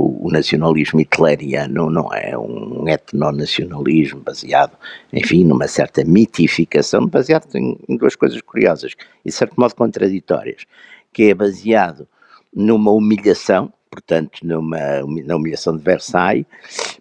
o, 0.00 0.26
o 0.26 0.30
nacionalismo 0.30 1.00
hitleriano 1.00 1.90
não 1.90 2.12
é? 2.12 2.36
Um 2.36 2.88
etnonacionalismo 2.88 4.20
baseado, 4.20 4.76
enfim, 5.12 5.44
numa 5.44 5.68
certa 5.68 6.02
mitificação, 6.04 7.06
baseado 7.06 7.54
em, 7.54 7.78
em 7.88 7.96
duas 7.96 8.16
coisas 8.16 8.40
curiosas 8.40 8.94
e, 9.24 9.28
de 9.28 9.34
certo 9.34 9.54
modo, 9.58 9.74
contraditórias, 9.74 10.64
que 11.12 11.24
é 11.24 11.34
baseado 11.34 12.08
numa 12.54 12.90
humilhação, 12.90 13.72
portanto, 13.90 14.40
numa, 14.42 14.78
na 15.24 15.36
humilhação 15.36 15.76
de 15.76 15.82
Versailles, 15.82 16.46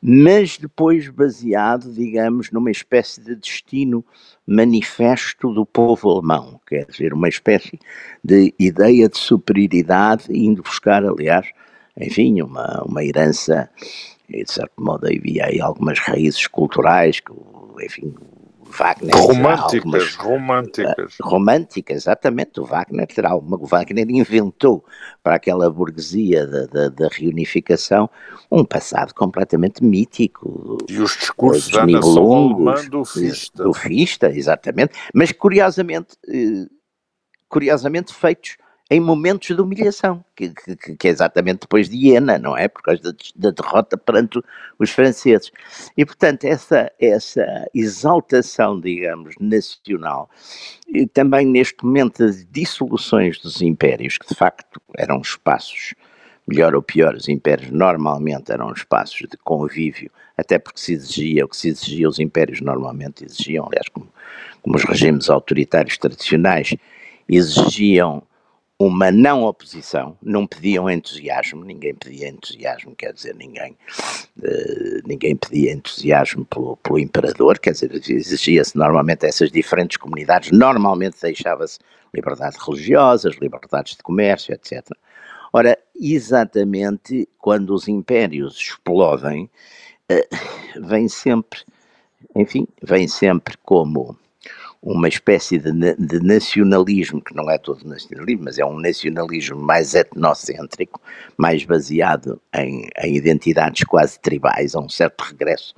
mas 0.02 0.58
depois 0.58 1.08
baseado, 1.08 1.92
digamos, 1.94 2.52
numa 2.52 2.72
espécie 2.72 3.22
de 3.22 3.36
destino 3.36 4.04
manifesto 4.46 5.54
do 5.54 5.66
povo 5.66 6.10
alemão, 6.10 6.60
quer 6.68 6.86
dizer, 6.86 7.14
uma 7.14 7.30
espécie 7.30 7.80
de 8.24 8.54
ideia 8.60 9.08
de 9.08 9.18
superioridade, 9.18 10.26
indo 10.30 10.64
buscar, 10.64 11.06
aliás, 11.06 11.48
enfim, 12.00 12.42
uma, 12.42 12.84
uma 12.86 13.04
herança, 13.04 13.70
de 14.30 14.44
certo 14.52 14.82
modo 14.82 15.08
havia 15.08 15.46
aí 15.46 15.60
algumas 15.60 16.00
raízes 16.00 16.48
culturais, 16.48 17.20
que, 17.20 17.32
enfim, 17.84 18.14
Wagner 18.70 19.16
românticas, 19.16 19.74
algumas, 19.74 20.16
românticas. 20.16 21.20
Uh, 21.20 21.24
românticas, 21.24 21.98
exatamente. 21.98 22.60
O 22.60 22.66
Wagner 22.66 23.08
terá. 23.08 23.36
O 23.36 23.66
Wagner 23.66 24.10
inventou 24.10 24.86
para 25.24 25.36
aquela 25.36 25.70
burguesia 25.70 26.46
da, 26.46 27.08
reunificação 27.12 28.10
um 28.52 28.64
passado 28.64 29.14
completamente 29.14 29.84
mítico. 29.84 30.78
E 30.88 31.00
os 31.00 31.18
discursos 31.18 31.72
da 31.72 31.86
nação 31.86 32.64
do 32.90 33.04
Fista. 33.04 33.64
Do 33.64 33.74
Fista, 33.74 34.30
exatamente. 34.30 34.94
Mas 35.14 35.32
curiosamente, 35.32 36.16
eh, 36.28 36.68
curiosamente 37.48 38.14
feitos 38.14 38.56
em 38.90 39.00
momentos 39.00 39.56
de 39.56 39.62
humilhação, 39.62 40.26
que, 40.36 40.50
que, 40.50 40.96
que, 40.96 41.08
é 41.08 41.12
exatamente 41.12 41.62
depois 41.62 41.88
de 41.88 41.96
Iena, 41.96 42.40
não 42.40 42.58
é? 42.58 42.68
Por 42.68 42.82
causa 42.82 43.04
da, 43.04 43.12
da, 43.36 43.52
derrota 43.52 43.96
perante 43.96 44.42
os 44.80 44.90
franceses. 44.90 45.52
E, 45.96 46.04
portanto, 46.04 46.46
essa, 46.46 46.92
essa 47.00 47.70
exaltação, 47.74 48.82
digamos, 48.82 49.36
nacional, 49.40 50.28
e 50.88 51.06
também 51.06 51.46
neste 51.46 51.86
momento 51.86 52.26
das 52.26 52.44
dissoluções 52.50 53.40
dos 53.40 53.62
impérios, 53.62 54.18
que 54.18 54.28
de 54.28 54.34
facto 54.34 54.82
eram 54.98 55.22
espaços, 55.22 55.94
melhor 56.48 56.74
ou 56.74 56.82
pior, 56.82 57.14
os 57.14 57.30
impérios 57.30 57.70
normalmente 57.70 58.52
eram 58.52 58.72
espaços 58.72 59.28
de 59.30 59.38
convívio, 59.38 60.10
até 60.36 60.58
porque 60.58 60.80
se 60.80 60.94
exigia, 60.94 61.46
o 61.46 61.48
que 61.48 61.58
se 61.58 61.70
exigia, 61.70 62.10
os 62.10 62.18
impérios 62.18 62.60
normalmente 62.60 63.24
exigiam, 63.24 63.68
aliás, 63.68 63.88
como, 63.90 64.08
como 64.64 64.76
os 64.76 64.84
regimes 64.84 65.30
autoritários 65.30 65.96
tradicionais, 65.96 66.76
exigiam 67.28 68.24
uma 68.80 69.12
não 69.12 69.44
oposição, 69.44 70.18
não 70.24 70.48
pediam 70.48 70.90
entusiasmo, 70.90 71.66
ninguém 71.66 71.94
pedia 71.94 72.30
entusiasmo, 72.30 72.96
quer 72.96 73.12
dizer, 73.12 73.36
ninguém, 73.36 73.74
uh, 74.38 75.02
ninguém 75.06 75.36
pedia 75.36 75.74
entusiasmo 75.74 76.46
pelo, 76.46 76.78
pelo 76.78 76.98
imperador, 76.98 77.60
quer 77.60 77.74
dizer, 77.74 77.94
exigia-se 77.94 78.78
normalmente 78.78 79.26
essas 79.26 79.52
diferentes 79.52 79.98
comunidades, 79.98 80.52
normalmente 80.52 81.18
deixava-se 81.22 81.78
liberdades 82.14 82.58
religiosas, 82.58 83.36
liberdades 83.36 83.98
de 83.98 84.02
comércio, 84.02 84.54
etc. 84.54 84.88
Ora, 85.52 85.78
exatamente 86.00 87.28
quando 87.38 87.74
os 87.74 87.90
impérios 87.90 88.56
explodem, 88.56 89.50
uh, 90.10 90.88
vem 90.88 91.10
sempre, 91.10 91.60
enfim, 92.34 92.66
vem 92.82 93.10
sempre 93.10 93.58
como 93.58 94.18
uma 94.82 95.08
espécie 95.08 95.58
de, 95.58 95.72
de, 95.96 96.20
nacionalismo, 96.20 97.22
que 97.22 97.36
não 97.36 97.50
é 97.50 97.58
todo 97.58 97.88
nacionalismo, 97.88 98.46
mas 98.46 98.58
é 98.58 98.66
um 98.66 98.80
nacionalismo 98.80 99.58
mais 99.58 99.94
etnocêntrico, 99.94 101.02
mais 101.38 101.66
baseado 101.66 102.42
em, 102.56 102.88
em 103.04 103.16
identidades 103.16 103.84
quase 103.84 104.20
tribais, 104.20 104.76
a 104.76 104.80
um 104.80 104.88
certo 104.88 105.22
regresso 105.22 105.74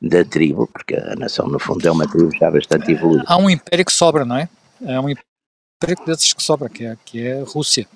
da 0.00 0.24
tribo, 0.24 0.66
porque 0.66 0.94
a 0.94 1.14
nação, 1.16 1.46
no 1.48 1.58
fundo, 1.58 1.86
é 1.86 1.90
uma 1.90 2.08
tribo 2.08 2.30
já 2.34 2.50
bastante 2.50 2.92
evoluída. 2.92 3.24
Há 3.26 3.36
um 3.36 3.50
império 3.50 3.84
que 3.84 3.92
sobra, 3.92 4.24
não 4.24 4.36
é? 4.36 4.48
É 4.84 4.98
um 4.98 5.08
império 5.10 6.06
desses 6.06 6.32
que 6.32 6.42
sobra, 6.42 6.68
que 6.68 6.84
é, 6.84 6.96
que 7.04 7.26
é 7.26 7.40
a 7.40 7.44
Rússia, 7.44 7.86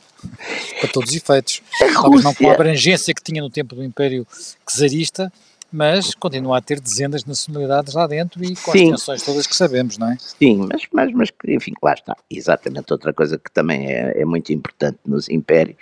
para 0.79 0.89
todos 0.91 1.11
os 1.11 1.17
efeitos. 1.17 1.63
Talvez 1.95 2.23
não 2.23 2.35
com 2.35 2.51
a 2.51 2.55
abrangência 2.55 3.15
que 3.15 3.23
tinha 3.23 3.41
no 3.41 3.51
tempo 3.51 3.75
do 3.75 3.83
Império 3.83 4.27
Czarista, 4.67 5.33
mas 5.73 6.15
continua 6.15 6.59
a 6.59 6.61
ter 6.61 6.81
dezenas 6.81 7.23
de 7.23 7.29
nacionalidades 7.29 7.95
lá 7.95 8.07
dentro 8.07 8.43
e 8.45 8.55
com 8.57 8.73
Sim. 8.73 8.93
as 8.93 9.01
tensões 9.01 9.23
todas 9.23 9.47
que 9.47 9.55
sabemos, 9.55 9.99
não 9.99 10.11
é? 10.11 10.17
Sim, 10.19 10.69
mas, 10.71 10.87
mas, 10.93 11.13
mas 11.13 11.33
enfim, 11.49 11.73
lá 11.83 11.95
está. 11.95 12.17
Exatamente 12.31 12.93
outra 12.93 13.13
coisa 13.13 13.39
que 13.39 13.51
também 13.51 13.91
é, 13.91 14.21
é 14.21 14.25
muito 14.25 14.53
importante 14.53 14.99
nos 15.07 15.29
impérios 15.29 15.79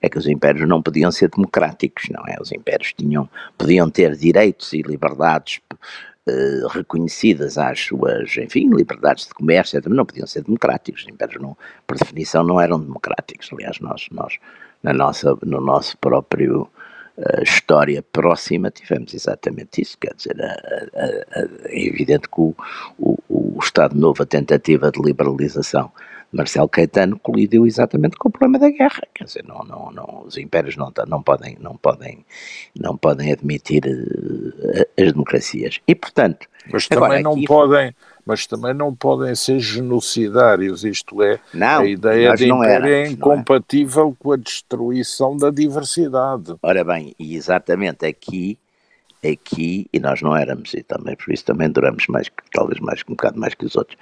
é 0.00 0.08
que 0.08 0.18
os 0.18 0.26
impérios 0.26 0.68
não 0.68 0.82
podiam 0.82 1.10
ser 1.10 1.30
democráticos, 1.30 2.04
não 2.10 2.22
é? 2.26 2.36
Os 2.40 2.52
impérios 2.52 2.92
tinham, 2.92 3.28
podiam 3.56 3.90
ter 3.90 4.16
direitos 4.16 4.72
e 4.72 4.82
liberdades 4.82 5.60
Uh, 6.28 6.66
reconhecidas 6.66 7.56
às 7.56 7.78
suas, 7.78 8.36
enfim, 8.36 8.68
liberdades 8.74 9.28
de 9.28 9.32
comércio, 9.32 9.80
não 9.86 10.04
podiam 10.04 10.26
ser 10.26 10.42
democráticos. 10.42 11.02
Os 11.02 11.08
impérios, 11.08 11.40
não, 11.40 11.56
por 11.86 11.96
definição, 11.96 12.42
não 12.42 12.60
eram 12.60 12.80
democráticos. 12.80 13.48
Aliás, 13.52 13.78
nós, 13.78 14.08
nós 14.10 14.36
na 14.82 14.92
nossa, 14.92 15.36
no 15.44 15.60
nosso 15.60 15.96
próprio 15.98 16.68
história 17.42 18.02
próxima 18.02 18.70
tivemos 18.70 19.14
exatamente 19.14 19.80
isso, 19.80 19.96
quer 19.98 20.14
dizer, 20.14 20.36
é 20.38 21.86
evidente 21.86 22.28
que 22.28 22.40
o, 22.40 22.54
o, 22.98 23.18
o, 23.28 23.58
Estado 23.62 23.94
Novo, 23.94 24.22
a 24.22 24.26
tentativa 24.26 24.90
de 24.90 25.00
liberalização 25.00 25.90
de 26.30 26.36
Marcelo 26.36 26.68
Caetano 26.68 27.18
colidiu 27.18 27.66
exatamente 27.66 28.16
com 28.16 28.28
o 28.28 28.30
problema 28.30 28.58
da 28.58 28.70
guerra, 28.70 29.02
quer 29.14 29.24
dizer, 29.24 29.44
não, 29.46 29.60
não, 29.64 29.90
não, 29.92 30.24
os 30.26 30.36
impérios 30.36 30.76
não, 30.76 30.92
não, 31.06 31.22
podem, 31.22 31.56
não, 31.60 31.76
podem, 31.76 32.24
não 32.78 32.96
podem 32.96 33.32
admitir 33.32 33.84
uh, 33.86 35.02
as 35.02 35.12
democracias. 35.12 35.80
E, 35.86 35.94
portanto... 35.94 36.46
Mas 36.70 36.88
também 36.88 37.22
não 37.22 37.40
podem 37.44 37.94
mas 38.26 38.44
também 38.44 38.74
não 38.74 38.92
podem 38.92 39.32
ser 39.36 39.60
genocidários, 39.60 40.84
isto 40.84 41.22
é, 41.22 41.38
não, 41.54 41.82
a 41.82 41.86
ideia 41.86 42.34
de 42.34 42.50
império 42.50 42.92
é 42.92 43.06
incompatível 43.06 44.08
é. 44.08 44.22
com 44.22 44.32
a 44.32 44.36
destruição 44.36 45.36
da 45.36 45.48
diversidade. 45.48 46.56
Ora 46.60 46.82
bem, 46.82 47.14
e 47.20 47.36
exatamente 47.36 48.04
aqui, 48.04 48.58
aqui, 49.24 49.86
e 49.92 50.00
nós 50.00 50.20
não 50.20 50.36
éramos, 50.36 50.74
e 50.74 50.82
também 50.82 51.14
por 51.14 51.32
isso 51.32 51.44
também 51.44 51.70
duramos 51.70 52.08
mais, 52.08 52.28
talvez 52.52 52.80
mais 52.80 53.00
um 53.08 53.12
bocado 53.12 53.38
mais 53.38 53.54
que 53.54 53.64
os 53.64 53.76
outros, 53.76 53.96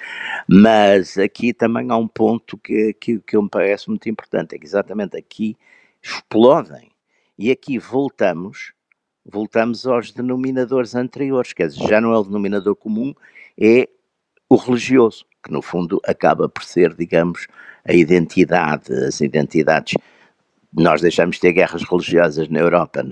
mas 0.49 1.18
aqui 1.18 1.53
também 1.53 1.91
há 1.91 1.97
um 1.97 2.09
ponto 2.09 2.57
que, 2.57 2.95
que, 2.95 3.18
que 3.18 3.37
me 3.37 3.49
parece 3.51 3.91
muito 3.91 4.09
importante, 4.09 4.57
é 4.57 4.59
que 4.59 4.64
exatamente 4.64 5.18
aqui 5.18 5.55
explodem, 6.03 6.91
e 7.39 7.51
aqui 7.51 7.79
voltamos, 7.79 8.72
voltamos 9.22 9.87
aos 9.87 10.11
denominadores 10.12 10.95
anteriores, 10.95 11.53
quer 11.53 11.66
dizer, 11.66 11.87
já 11.87 12.01
não 12.01 12.14
é 12.14 12.18
o 12.18 12.25
denominador 12.25 12.75
comum, 12.75 13.14
é 13.61 13.89
o 14.55 14.59
religioso, 14.59 15.24
que 15.42 15.52
no 15.52 15.61
fundo 15.61 16.00
acaba 16.05 16.48
por 16.48 16.64
ser, 16.64 16.94
digamos, 16.94 17.46
a 17.86 17.92
identidade, 17.92 18.92
as 18.92 19.20
identidades. 19.20 19.94
Nós 20.72 21.00
deixamos 21.00 21.36
de 21.36 21.42
ter 21.42 21.52
guerras 21.52 21.82
religiosas 21.82 22.48
na 22.48 22.61
Europa 22.61 23.05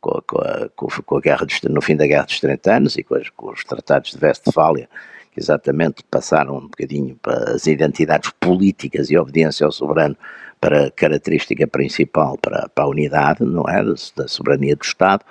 com, 0.00 0.10
a, 0.10 0.22
com, 0.22 0.86
a, 0.86 1.02
com, 1.04 1.16
a, 1.16 1.20
guerra 1.20 1.44
dos, 1.44 1.60
no 1.62 1.82
fim 1.82 1.96
da 1.96 2.06
Guerra 2.06 2.24
dos 2.24 2.40
30 2.40 2.72
anos 2.72 2.96
e 2.96 3.02
com, 3.02 3.14
as, 3.14 3.28
com 3.30 3.50
os 3.50 3.64
tratados 3.64 4.12
de 4.12 4.24
Westfália, 4.24 4.88
que 5.32 5.40
exatamente 5.40 6.02
passaram 6.10 6.56
um 6.56 6.62
bocadinho 6.62 7.16
para 7.16 7.52
as 7.52 7.66
identidades 7.66 8.30
políticas 8.40 9.10
e 9.10 9.16
obediência 9.16 9.66
ao 9.66 9.72
soberano 9.72 10.16
para 10.60 10.90
característica 10.90 11.66
principal 11.66 12.36
para, 12.38 12.68
para 12.68 12.84
a 12.84 12.88
unidade, 12.88 13.44
não 13.44 13.68
é, 13.68 13.82
da 14.16 14.26
soberania 14.26 14.74
do 14.74 14.82
Estado, 14.82 15.24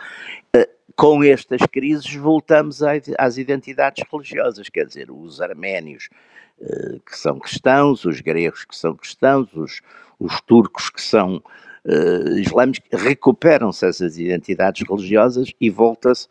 com 0.95 1.23
estas 1.23 1.61
crises 1.71 2.13
voltamos 2.15 2.81
às 3.17 3.37
identidades 3.37 4.03
religiosas, 4.11 4.69
quer 4.69 4.85
dizer, 4.85 5.11
os 5.11 5.41
arménios 5.41 6.09
eh, 6.59 6.99
que 7.05 7.17
são 7.17 7.39
cristãos, 7.39 8.05
os 8.05 8.19
gregos 8.21 8.65
que 8.65 8.75
são 8.75 8.95
cristãos, 8.95 9.49
os, 9.53 9.81
os 10.19 10.41
turcos 10.41 10.89
que 10.89 11.01
são 11.01 11.37
uh, 11.85 12.39
islâmicos, 12.39 12.81
recuperam-se 12.91 13.85
essas 13.85 14.17
identidades 14.17 14.87
religiosas 14.87 15.51
e 15.61 15.69
volta-se 15.69 16.27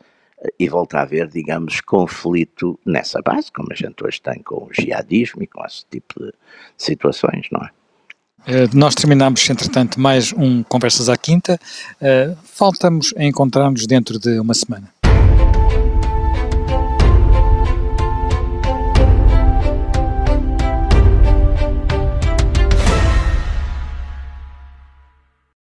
e 0.59 0.69
volta 0.69 0.99
a 0.99 1.03
haver, 1.03 1.29
digamos, 1.29 1.81
conflito 1.81 2.79
nessa 2.85 3.23
base, 3.23 3.51
como 3.51 3.69
a 3.73 3.75
gente 3.75 4.05
hoje 4.05 4.21
tem 4.21 4.43
com 4.43 4.65
o 4.67 4.69
jihadismo 4.71 5.43
e 5.43 5.47
com 5.47 5.65
esse 5.65 5.87
tipo 5.87 6.21
de 6.21 6.33
situações, 6.77 7.49
não 7.51 7.63
é? 7.63 7.71
Eh, 8.45 8.69
nós 8.73 8.95
terminamos, 8.95 9.49
entretanto, 9.49 9.99
mais 10.01 10.33
um 10.33 10.63
Conversas 10.63 11.09
à 11.09 11.17
Quinta. 11.17 11.59
Uh, 12.01 12.37
faltamos 12.45 13.13
a 13.17 13.25
encontrar-nos 13.25 13.87
dentro 13.87 14.19
de 14.19 14.39
uma 14.39 14.55
semana. 14.55 14.89